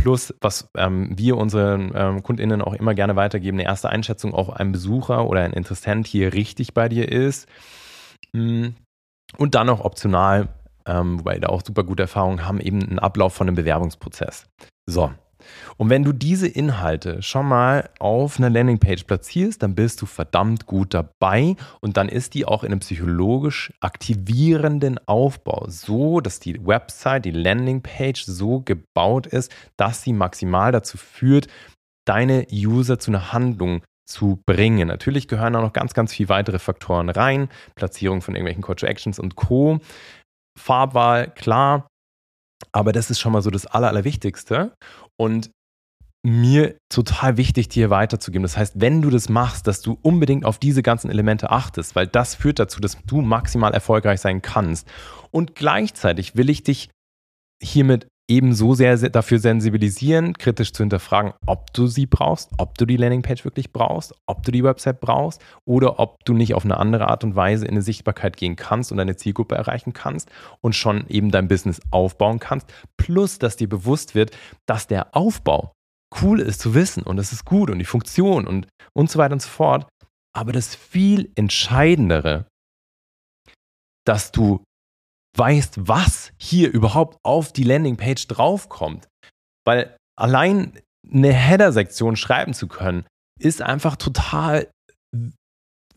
Plus, 0.02 0.34
was 0.42 0.70
ähm, 0.78 1.18
wir 1.18 1.38
unseren 1.38 1.92
ähm, 1.96 2.24
KundInnen 2.24 2.62
auch 2.62 2.74
immer 2.74 2.94
gerne 2.94 3.16
weitergeben, 3.16 3.58
eine 3.58 3.68
erste 3.68 3.90
Einschätzung, 3.90 4.34
auch 4.34 4.50
ein 4.50 4.72
Besucher 4.72 5.28
oder 5.28 5.42
ein 5.42 5.54
Interessent 5.54 6.08
hier 6.08 6.34
richtig 6.34 6.74
bei 6.74 6.90
dir 6.90 7.12
ist. 7.12 7.48
Mm. 8.34 8.68
Und 9.38 9.54
dann 9.54 9.68
noch 9.68 9.82
optional, 9.82 10.50
ähm, 10.88 11.20
wobei 11.20 11.38
da 11.38 11.50
auch 11.50 11.62
super 11.64 11.84
gute 11.84 12.04
Erfahrungen 12.04 12.46
haben, 12.46 12.60
eben 12.60 12.82
einen 12.82 13.00
Ablauf 13.00 13.34
von 13.34 13.48
einem 13.48 13.56
Bewerbungsprozess. 13.56 14.46
So, 14.88 15.12
und 15.78 15.90
wenn 15.90 16.04
du 16.04 16.12
diese 16.14 16.48
Inhalte 16.48 17.22
schon 17.22 17.48
mal 17.48 17.90
auf 18.00 18.38
einer 18.38 18.50
Landingpage 18.50 19.04
platzierst, 19.04 19.62
dann 19.64 19.76
bist 19.76 20.02
du 20.02 20.06
verdammt 20.06 20.66
gut 20.66 20.94
dabei 20.94 21.56
und 21.82 21.98
dann 21.98 22.10
ist 22.10 22.34
die 22.34 22.46
auch 22.46 22.64
in 22.64 22.72
einem 22.72 22.82
psychologisch 22.82 23.74
aktivierenden 23.80 25.00
Aufbau 25.08 25.66
so, 25.68 26.22
dass 26.22 26.40
die 26.40 26.66
Website, 26.66 27.26
die 27.26 27.32
Landingpage 27.32 28.24
so 28.24 28.62
gebaut 28.62 29.28
ist, 29.28 29.52
dass 29.78 30.04
sie 30.04 30.14
maximal 30.14 30.72
dazu 30.72 30.98
führt, 30.98 31.48
deine 32.06 32.48
User 32.52 33.00
zu 33.00 33.12
einer 33.12 33.34
Handlung 33.34 33.82
zu 34.10 34.42
bringen. 34.46 34.88
Natürlich 34.88 35.28
gehören 35.28 35.54
da 35.54 35.62
noch 35.62 35.74
ganz, 35.74 35.94
ganz 35.94 36.14
viele 36.14 36.30
weitere 36.30 36.60
Faktoren 36.60 37.10
rein. 37.10 37.50
Platzierung 37.76 38.22
von 38.22 38.36
irgendwelchen 38.36 38.64
Call 38.64 38.76
to 38.76 38.88
Actions 38.88 39.20
und 39.20 39.36
Co. 39.36 39.80
Farbwahl, 40.58 41.30
klar. 41.30 41.88
Aber 42.72 42.92
das 42.92 43.10
ist 43.10 43.20
schon 43.20 43.32
mal 43.32 43.42
so 43.42 43.52
das 43.52 43.68
Aller, 43.68 43.88
Allerwichtigste. 43.88 44.74
Und 45.20 45.52
mir 46.24 46.78
total 46.90 47.38
wichtig, 47.38 47.70
dir 47.70 47.90
weiterzugeben. 47.90 48.44
Das 48.44 48.58
heißt, 48.58 48.74
wenn 48.80 49.02
du 49.02 49.10
das 49.10 49.30
machst, 49.30 49.68
dass 49.68 49.82
du 49.82 49.98
unbedingt 50.02 50.46
auf 50.46 50.60
diese 50.60 50.84
ganzen 50.84 51.10
Elemente 51.10 51.50
achtest, 51.50 51.96
weil 51.96 52.08
das 52.08 52.36
führt 52.36 52.60
dazu, 52.60 52.82
dass 52.82 52.98
du 53.06 53.22
maximal 53.22 53.74
erfolgreich 53.74 54.20
sein 54.20 54.42
kannst. 54.42 54.88
Und 55.32 55.56
gleichzeitig 55.56 56.36
will 56.36 56.50
ich 56.50 56.64
dich 56.64 56.90
hiermit 57.62 58.08
ebenso 58.30 58.76
sehr 58.76 58.98
dafür 59.10 59.40
sensibilisieren, 59.40 60.34
kritisch 60.34 60.72
zu 60.72 60.84
hinterfragen, 60.84 61.34
ob 61.46 61.74
du 61.74 61.88
sie 61.88 62.06
brauchst, 62.06 62.52
ob 62.58 62.78
du 62.78 62.86
die 62.86 62.96
Landingpage 62.96 63.44
wirklich 63.44 63.74
brauchst, 63.74 64.14
ob 64.28 64.44
du 64.44 64.52
die 64.52 64.64
Website 64.64 65.02
brauchst 65.02 65.42
oder 65.66 66.00
ob 66.00 66.24
du 66.26 66.34
nicht 66.34 66.54
auf 66.54 66.64
eine 66.64 66.78
andere 66.78 67.08
Art 67.08 67.24
und 67.24 67.36
Weise 67.36 67.66
in 67.66 67.72
eine 67.72 67.82
Sichtbarkeit 67.82 68.38
gehen 68.38 68.56
kannst 68.56 68.92
und 68.92 69.00
deine 69.00 69.16
Zielgruppe 69.16 69.56
erreichen 69.56 69.94
kannst 69.94 70.30
und 70.62 70.76
schon 70.76 71.08
eben 71.08 71.32
dein 71.32 71.48
Business 71.48 71.82
aufbauen 71.90 72.40
kannst. 72.40 72.72
Plus, 72.98 73.40
dass 73.40 73.58
dir 73.58 73.68
bewusst 73.68 74.14
wird, 74.14 74.38
dass 74.68 74.88
der 74.88 75.16
Aufbau 75.16 75.74
cool 76.22 76.40
ist 76.40 76.62
zu 76.62 76.74
wissen 76.74 77.04
und 77.04 77.18
das 77.18 77.34
ist 77.34 77.46
gut 77.46 77.70
und 77.70 77.80
die 77.80 77.86
Funktion 77.86 78.48
und, 78.48 78.68
und 78.94 79.10
so 79.10 79.18
weiter 79.20 79.34
und 79.34 79.42
so 79.42 79.50
fort. 79.50 79.88
Aber 80.36 80.52
das 80.52 80.76
viel 80.76 81.32
Entscheidendere, 81.36 82.46
dass 84.06 84.32
du 84.32 84.64
weißt, 85.38 85.88
was 85.88 86.32
hier 86.38 86.72
überhaupt 86.72 87.18
auf 87.24 87.54
die 87.54 87.64
Landingpage 87.64 88.28
draufkommt. 88.28 89.08
Weil 89.66 89.96
allein 90.18 90.80
eine 91.10 91.34
Header-Sektion 91.34 92.16
schreiben 92.16 92.54
zu 92.54 92.68
können, 92.68 93.06
ist 93.40 93.62
einfach 93.62 93.96
total 93.96 94.70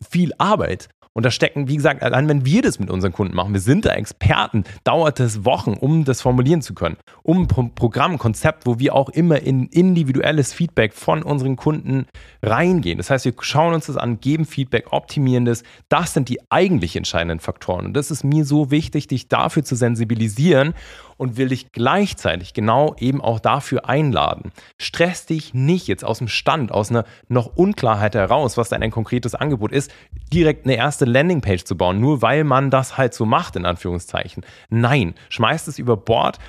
viel 0.01 0.33
Arbeit. 0.37 0.89
Und 1.15 1.25
da 1.25 1.31
stecken, 1.31 1.67
wie 1.67 1.75
gesagt, 1.75 2.01
allein 2.01 2.27
wenn 2.27 2.43
wir 2.43 2.63
das 2.63 2.79
mit 2.79 2.89
unseren 2.89 3.13
Kunden 3.13 3.35
machen, 3.35 3.53
wir 3.53 3.61
sind 3.61 3.85
da 3.85 3.91
Experten, 3.91 4.63
dauert 4.83 5.19
es 5.19 5.45
Wochen, 5.45 5.73
um 5.73 6.05
das 6.05 6.21
formulieren 6.21 6.63
zu 6.63 6.73
können. 6.73 6.97
Um 7.21 7.43
ein 7.43 7.47
Pro 7.47 7.63
Programm, 7.63 8.17
Konzept, 8.17 8.65
wo 8.65 8.79
wir 8.79 8.95
auch 8.95 9.09
immer 9.09 9.41
in 9.41 9.67
individuelles 9.67 10.53
Feedback 10.53 10.93
von 10.93 11.21
unseren 11.21 11.55
Kunden 11.55 12.07
reingehen. 12.41 12.97
Das 12.97 13.09
heißt, 13.09 13.25
wir 13.25 13.33
schauen 13.41 13.73
uns 13.73 13.85
das 13.85 13.97
an, 13.97 14.19
geben 14.19 14.45
Feedback, 14.45 14.91
optimieren 14.91 15.45
das. 15.45 15.63
Das 15.87 16.13
sind 16.13 16.29
die 16.29 16.39
eigentlich 16.49 16.95
entscheidenden 16.95 17.39
Faktoren. 17.39 17.85
Und 17.85 17.93
das 17.93 18.09
ist 18.09 18.23
mir 18.23 18.45
so 18.45 18.71
wichtig, 18.71 19.07
dich 19.07 19.27
dafür 19.27 19.63
zu 19.63 19.75
sensibilisieren 19.75 20.73
und 21.17 21.37
will 21.37 21.49
dich 21.49 21.71
gleichzeitig 21.71 22.53
genau 22.53 22.95
eben 22.99 23.21
auch 23.21 23.39
dafür 23.39 23.87
einladen. 23.87 24.51
Stress 24.77 25.25
dich 25.25 25.53
nicht 25.53 25.87
jetzt 25.87 26.03
aus 26.03 26.17
dem 26.17 26.27
Stand, 26.27 26.71
aus 26.71 26.89
einer 26.89 27.05
noch 27.27 27.55
Unklarheit 27.55 28.15
heraus, 28.15 28.57
was 28.57 28.69
dein 28.69 28.91
konkretes 28.91 29.35
Angebot 29.35 29.71
ist, 29.71 29.91
direkt 30.33 30.65
eine 30.65 30.75
erste 30.75 31.02
Landingpage 31.05 31.63
zu 31.63 31.77
bauen, 31.77 31.99
nur 31.99 32.21
weil 32.21 32.43
man 32.43 32.69
das 32.69 32.97
halt 32.97 33.13
so 33.13 33.25
macht, 33.25 33.55
in 33.55 33.65
Anführungszeichen. 33.65 34.45
Nein, 34.69 35.15
schmeiß 35.29 35.67
es 35.67 35.79
über 35.79 35.97
Bord. 35.97 36.39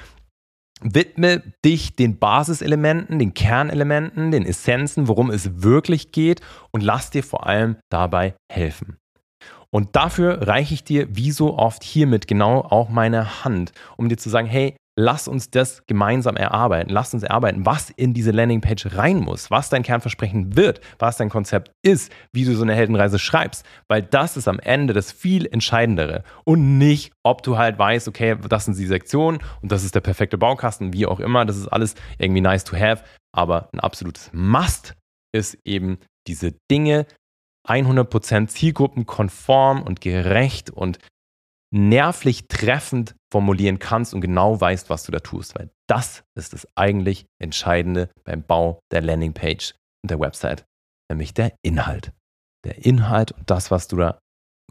Widme 0.82 1.42
dich 1.64 1.96
den 1.96 2.18
Basiselementen, 2.18 3.18
den 3.18 3.32
Kernelementen, 3.32 4.30
den 4.32 4.44
Essenzen, 4.44 5.08
worum 5.08 5.30
es 5.30 5.62
wirklich 5.62 6.12
geht 6.12 6.40
und 6.72 6.82
lass 6.82 7.10
dir 7.10 7.22
vor 7.22 7.46
allem 7.46 7.76
dabei 7.90 8.34
helfen. 8.52 8.98
Und 9.70 9.96
dafür 9.96 10.46
reiche 10.46 10.74
ich 10.74 10.84
dir 10.84 11.16
wie 11.16 11.32
so 11.32 11.58
oft 11.58 11.82
hiermit 11.82 12.28
genau 12.28 12.60
auch 12.60 12.90
meine 12.90 13.44
Hand, 13.44 13.72
um 13.96 14.08
dir 14.08 14.16
zu 14.16 14.30
sagen, 14.30 14.46
hey, 14.46 14.76
lass 14.96 15.28
uns 15.28 15.50
das 15.50 15.84
gemeinsam 15.86 16.36
erarbeiten. 16.36 16.90
Lass 16.90 17.14
uns 17.14 17.22
erarbeiten, 17.22 17.66
was 17.66 17.90
in 17.90 18.14
diese 18.14 18.30
Landingpage 18.30 18.94
rein 18.96 19.18
muss, 19.18 19.50
was 19.50 19.68
dein 19.68 19.82
Kernversprechen 19.82 20.56
wird, 20.56 20.80
was 20.98 21.16
dein 21.16 21.30
Konzept 21.30 21.72
ist, 21.82 22.12
wie 22.32 22.44
du 22.44 22.54
so 22.54 22.62
eine 22.62 22.74
Heldenreise 22.74 23.18
schreibst, 23.18 23.66
weil 23.88 24.02
das 24.02 24.36
ist 24.36 24.48
am 24.48 24.60
Ende 24.60 24.92
das 24.92 25.12
viel 25.12 25.46
Entscheidendere. 25.46 26.22
Und 26.44 26.78
nicht, 26.78 27.12
ob 27.24 27.42
du 27.42 27.58
halt 27.58 27.78
weißt, 27.78 28.08
okay, 28.08 28.36
das 28.48 28.66
sind 28.66 28.78
die 28.78 28.86
Sektionen 28.86 29.40
und 29.62 29.72
das 29.72 29.84
ist 29.84 29.94
der 29.94 30.00
perfekte 30.00 30.38
Baukasten, 30.38 30.92
wie 30.92 31.06
auch 31.06 31.20
immer, 31.20 31.44
das 31.44 31.56
ist 31.56 31.68
alles 31.68 31.94
irgendwie 32.18 32.40
nice 32.40 32.64
to 32.64 32.76
have, 32.76 33.04
aber 33.32 33.68
ein 33.72 33.80
absolutes 33.80 34.30
Must 34.32 34.94
ist 35.32 35.58
eben 35.64 35.98
diese 36.28 36.52
Dinge 36.70 37.06
100% 37.66 38.48
zielgruppenkonform 38.48 39.82
und 39.82 40.00
gerecht 40.00 40.70
und 40.70 40.98
nervlich 41.74 42.46
treffend 42.46 43.16
formulieren 43.32 43.80
kannst 43.80 44.14
und 44.14 44.20
genau 44.20 44.60
weißt, 44.60 44.90
was 44.90 45.04
du 45.04 45.12
da 45.12 45.18
tust. 45.18 45.58
Weil 45.58 45.70
das 45.88 46.22
ist 46.38 46.52
das 46.52 46.68
eigentlich 46.76 47.26
Entscheidende 47.42 48.10
beim 48.24 48.44
Bau 48.44 48.78
der 48.92 49.02
Landingpage 49.02 49.74
und 50.02 50.10
der 50.10 50.20
Website, 50.20 50.64
nämlich 51.10 51.34
der 51.34 51.52
Inhalt. 51.62 52.12
Der 52.64 52.84
Inhalt 52.84 53.32
und 53.32 53.50
das, 53.50 53.70
was 53.70 53.88
du 53.88 53.96
da 53.96 54.18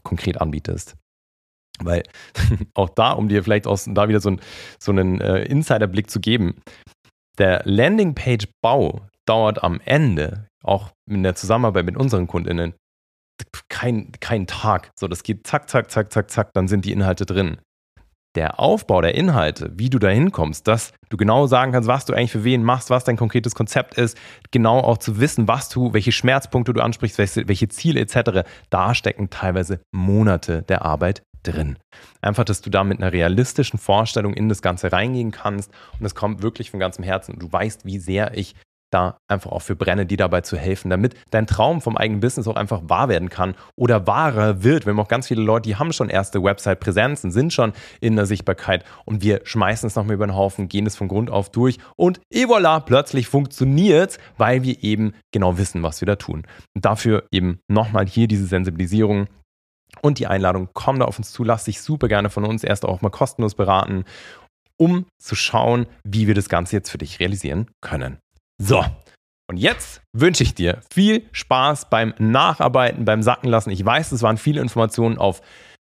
konkret 0.03 0.39
anbietest. 0.39 0.95
Weil 1.79 2.03
auch 2.73 2.89
da, 2.89 3.11
um 3.11 3.27
dir 3.27 3.43
vielleicht 3.43 3.67
aus, 3.67 3.85
da 3.89 4.07
wieder 4.07 4.21
so, 4.21 4.31
ein, 4.31 4.41
so 4.79 4.91
einen 4.91 5.19
äh, 5.19 5.43
Insiderblick 5.43 6.09
zu 6.09 6.21
geben, 6.21 6.61
der 7.37 7.63
Landingpage-Bau 7.65 9.01
dauert 9.27 9.63
am 9.63 9.81
Ende, 9.83 10.47
auch 10.63 10.91
in 11.09 11.23
der 11.23 11.35
Zusammenarbeit 11.35 11.85
mit 11.85 11.97
unseren 11.97 12.27
KundInnen, 12.27 12.73
kein, 13.69 14.12
kein 14.19 14.48
Tag. 14.48 14.91
So, 14.96 15.08
das 15.08 15.24
geht 15.24 15.46
zack, 15.48 15.69
zack, 15.69 15.89
zack, 15.91 16.12
zack, 16.12 16.30
zack, 16.30 16.54
dann 16.54 16.67
sind 16.67 16.86
die 16.86 16.91
Inhalte 16.91 17.26
drin. 17.26 17.58
Der 18.36 18.60
Aufbau 18.60 19.02
der 19.02 19.13
Inhalte, 19.13 19.72
wie 19.76 19.91
du 19.91 20.00
da 20.00 20.10
hinkommst, 20.10 20.67
dass 20.67 20.93
du 21.10 21.17
genau 21.17 21.46
sagen 21.46 21.72
kannst, 21.72 21.88
was 21.88 22.06
du 22.06 22.13
eigentlich 22.13 22.32
für 22.32 22.43
wen 22.43 22.63
machst, 22.63 22.89
was 22.89 23.04
dein 23.04 23.17
konkretes 23.17 23.54
Konzept 23.54 23.96
ist, 23.96 24.17
genau 24.50 24.80
auch 24.80 24.98
zu 24.98 25.19
wissen, 25.19 25.48
was 25.48 25.69
du, 25.69 25.93
welche 25.93 26.12
Schmerzpunkte 26.12 26.74
du 26.74 26.82
ansprichst, 26.82 27.19
welche, 27.19 27.48
welche 27.48 27.67
Ziele 27.67 28.00
etc., 28.00 28.48
da 28.72 28.96
stecken 28.96 29.30
teilweise 29.30 29.82
Monate 29.91 30.63
der 30.63 30.84
Arbeit 30.84 31.22
drin. 31.43 31.78
Einfach, 32.22 32.43
dass 32.43 32.62
du 32.62 32.72
da 32.72 32.84
mit 32.84 33.00
einer 33.00 33.13
realistischen 33.13 33.78
Vorstellung 33.78 34.34
in 34.34 34.50
das 34.50 34.62
Ganze 34.63 34.91
reingehen 34.91 35.32
kannst 35.32 35.72
und 36.00 36.06
es 36.06 36.15
kommt 36.15 36.41
wirklich 36.41 36.72
von 36.72 36.80
ganzem 36.80 37.04
Herzen. 37.04 37.38
Du 37.38 37.52
weißt, 37.52 37.86
wie 37.86 38.00
sehr 38.00 38.36
ich 38.36 38.56
da 38.93 39.17
einfach 39.27 39.51
auch 39.51 39.62
für 39.62 39.75
brenne, 39.75 40.06
dir 40.06 40.17
dabei 40.17 40.41
zu 40.41 40.58
helfen, 40.58 40.89
damit 40.89 41.15
dein 41.32 41.47
Traum 41.47 41.82
vom 41.82 41.97
eigenen 41.97 42.21
Business 42.21 42.47
auch 42.47 42.56
einfach 42.56 42.82
wahr 42.84 43.10
werden 43.10 43.29
kann 43.29 43.56
oder 43.75 44.08
wahrer 44.08 44.63
wird. 44.63 44.86
Wir 44.86 44.91
haben 44.91 44.99
auch 44.99 45.08
ganz 45.08 45.27
viele 45.27 45.41
Leute, 45.41 45.69
die 45.69 45.75
haben 45.75 45.93
schon 45.93 46.10
erste 46.10 46.43
Website-Präsenzen, 46.43 47.32
sind 47.32 47.53
schon 47.53 47.73
in 48.01 48.15
der 48.15 48.25
Sichtbarkeit 48.25 48.84
und 49.06 49.21
wir 49.21 49.41
schmeißen 49.43 49.88
es 49.88 49.95
nochmal 49.95 50.15
über 50.15 50.27
den 50.27 50.36
Haufen, 50.36 50.69
gehen 50.69 50.86
es 50.86 50.95
von 50.95 51.08
Grund 51.08 51.29
auf 51.29 51.49
durch 51.49 51.77
und 51.95 52.19
et 52.29 52.47
voilà, 52.47 52.79
plötzlich 52.79 53.27
funktioniert 53.27 54.12
es, 54.12 54.17
weil 54.38 54.63
wir 54.63 54.84
eben 54.84 55.13
genau 55.32 55.58
wissen, 55.58 55.84
was 55.84 56.01
wir 56.01 56.06
da 56.06 56.15
tun. 56.15 56.43
Und 56.75 56.86
dafür 56.86 57.25
eben 57.32 57.60
nochmal 57.67 58.08
hier 58.08 58.27
diese 58.27 58.45
Sensibilisierung 58.45 59.27
und 60.01 60.19
die 60.19 60.27
Einladung, 60.27 60.69
komm 60.73 60.99
da 60.99 61.06
auf 61.06 61.17
uns 61.17 61.32
zu, 61.32 61.43
lass 61.43 61.65
dich 61.65 61.82
super 61.82 62.08
gerne 62.08 62.29
von 62.29 62.45
uns 62.45 62.63
erst 62.63 62.86
auch 62.86 63.01
mal 63.01 63.10
kostenlos 63.10 63.56
beraten, 63.56 64.06
um 64.77 65.06
zu 65.19 65.36
schauen, 65.36 65.86
wie 66.03 66.27
wir 66.27 66.36
das 66.36 66.49
Ganze 66.49 66.75
jetzt 66.75 66.89
für 66.89 66.97
dich 66.97 67.19
realisieren 67.19 67.67
können. 67.82 68.17
So, 68.61 68.83
und 69.49 69.57
jetzt 69.57 70.01
wünsche 70.13 70.43
ich 70.43 70.55
dir 70.55 70.81
viel 70.91 71.27
Spaß 71.31 71.89
beim 71.89 72.13
Nacharbeiten, 72.17 73.05
beim 73.05 73.21
Sackenlassen. 73.21 73.71
Ich 73.71 73.83
weiß, 73.83 74.11
es 74.11 74.21
waren 74.21 74.37
viele 74.37 74.61
Informationen 74.61 75.17
auf 75.17 75.41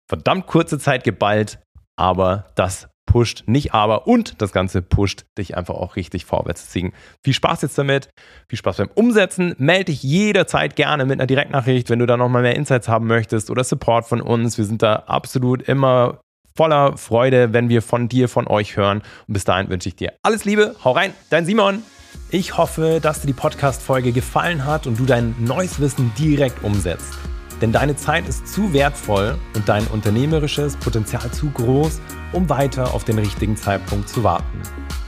verdammt 0.08 0.46
kurze 0.46 0.78
Zeit 0.78 1.04
geballt, 1.04 1.58
aber 1.96 2.46
das 2.54 2.88
pusht 3.08 3.44
nicht 3.46 3.72
aber 3.72 4.06
und 4.06 4.40
das 4.42 4.52
Ganze 4.52 4.82
pusht 4.82 5.24
dich 5.38 5.56
einfach 5.56 5.74
auch 5.74 5.96
richtig 5.96 6.26
vorwärts. 6.26 6.66
Deswegen 6.66 6.92
viel 7.24 7.32
Spaß 7.32 7.62
jetzt 7.62 7.78
damit, 7.78 8.10
viel 8.50 8.58
Spaß 8.58 8.76
beim 8.76 8.90
Umsetzen. 8.94 9.54
Melde 9.56 9.86
dich 9.86 10.02
jederzeit 10.02 10.76
gerne 10.76 11.06
mit 11.06 11.18
einer 11.18 11.26
Direktnachricht, 11.26 11.88
wenn 11.88 11.98
du 11.98 12.06
da 12.06 12.18
nochmal 12.18 12.42
mehr 12.42 12.54
Insights 12.54 12.86
haben 12.86 13.06
möchtest 13.06 13.50
oder 13.50 13.64
Support 13.64 14.04
von 14.04 14.20
uns. 14.20 14.58
Wir 14.58 14.66
sind 14.66 14.82
da 14.82 15.04
absolut 15.06 15.62
immer 15.62 16.20
voller 16.54 16.98
Freude, 16.98 17.52
wenn 17.54 17.70
wir 17.70 17.80
von 17.80 18.08
dir, 18.08 18.28
von 18.28 18.46
euch 18.46 18.76
hören. 18.76 19.02
Und 19.26 19.34
bis 19.34 19.44
dahin 19.44 19.70
wünsche 19.70 19.88
ich 19.88 19.96
dir 19.96 20.12
alles 20.22 20.44
Liebe. 20.44 20.76
Hau 20.84 20.92
rein, 20.92 21.14
dein 21.30 21.46
Simon. 21.46 21.82
Ich 22.30 22.58
hoffe, 22.58 23.00
dass 23.00 23.20
dir 23.20 23.28
die 23.28 23.32
Podcast-Folge 23.32 24.12
gefallen 24.12 24.64
hat 24.64 24.86
und 24.86 24.98
du 24.98 25.06
dein 25.06 25.34
neues 25.38 25.80
Wissen 25.80 26.12
direkt 26.18 26.62
umsetzt. 26.62 27.14
Denn 27.60 27.72
deine 27.72 27.96
Zeit 27.96 28.28
ist 28.28 28.46
zu 28.46 28.72
wertvoll 28.72 29.38
und 29.54 29.68
dein 29.68 29.86
unternehmerisches 29.86 30.76
Potenzial 30.76 31.30
zu 31.32 31.50
groß, 31.50 32.00
um 32.32 32.48
weiter 32.48 32.94
auf 32.94 33.04
den 33.04 33.18
richtigen 33.18 33.56
Zeitpunkt 33.56 34.08
zu 34.08 34.22
warten. 34.22 34.62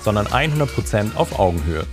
sondern 0.01 0.25
100% 0.25 1.17
auf 1.17 1.37
Augenhöhe. 1.37 1.85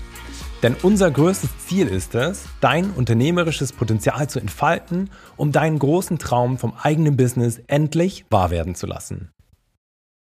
Denn 0.62 0.74
unser 0.80 1.10
größtes 1.10 1.50
Ziel 1.66 1.88
ist 1.88 2.14
es, 2.14 2.44
dein 2.62 2.92
unternehmerisches 2.92 3.74
Potenzial 3.74 4.26
zu 4.30 4.40
entfalten, 4.40 5.10
um 5.36 5.52
deinen 5.52 5.78
großen 5.78 6.18
Traum 6.18 6.56
vom 6.56 6.72
eigenen 6.80 7.18
Business 7.18 7.60
endlich 7.66 8.24
wahr 8.30 8.48
werden 8.48 8.74
zu 8.74 8.86
lassen. 8.86 9.33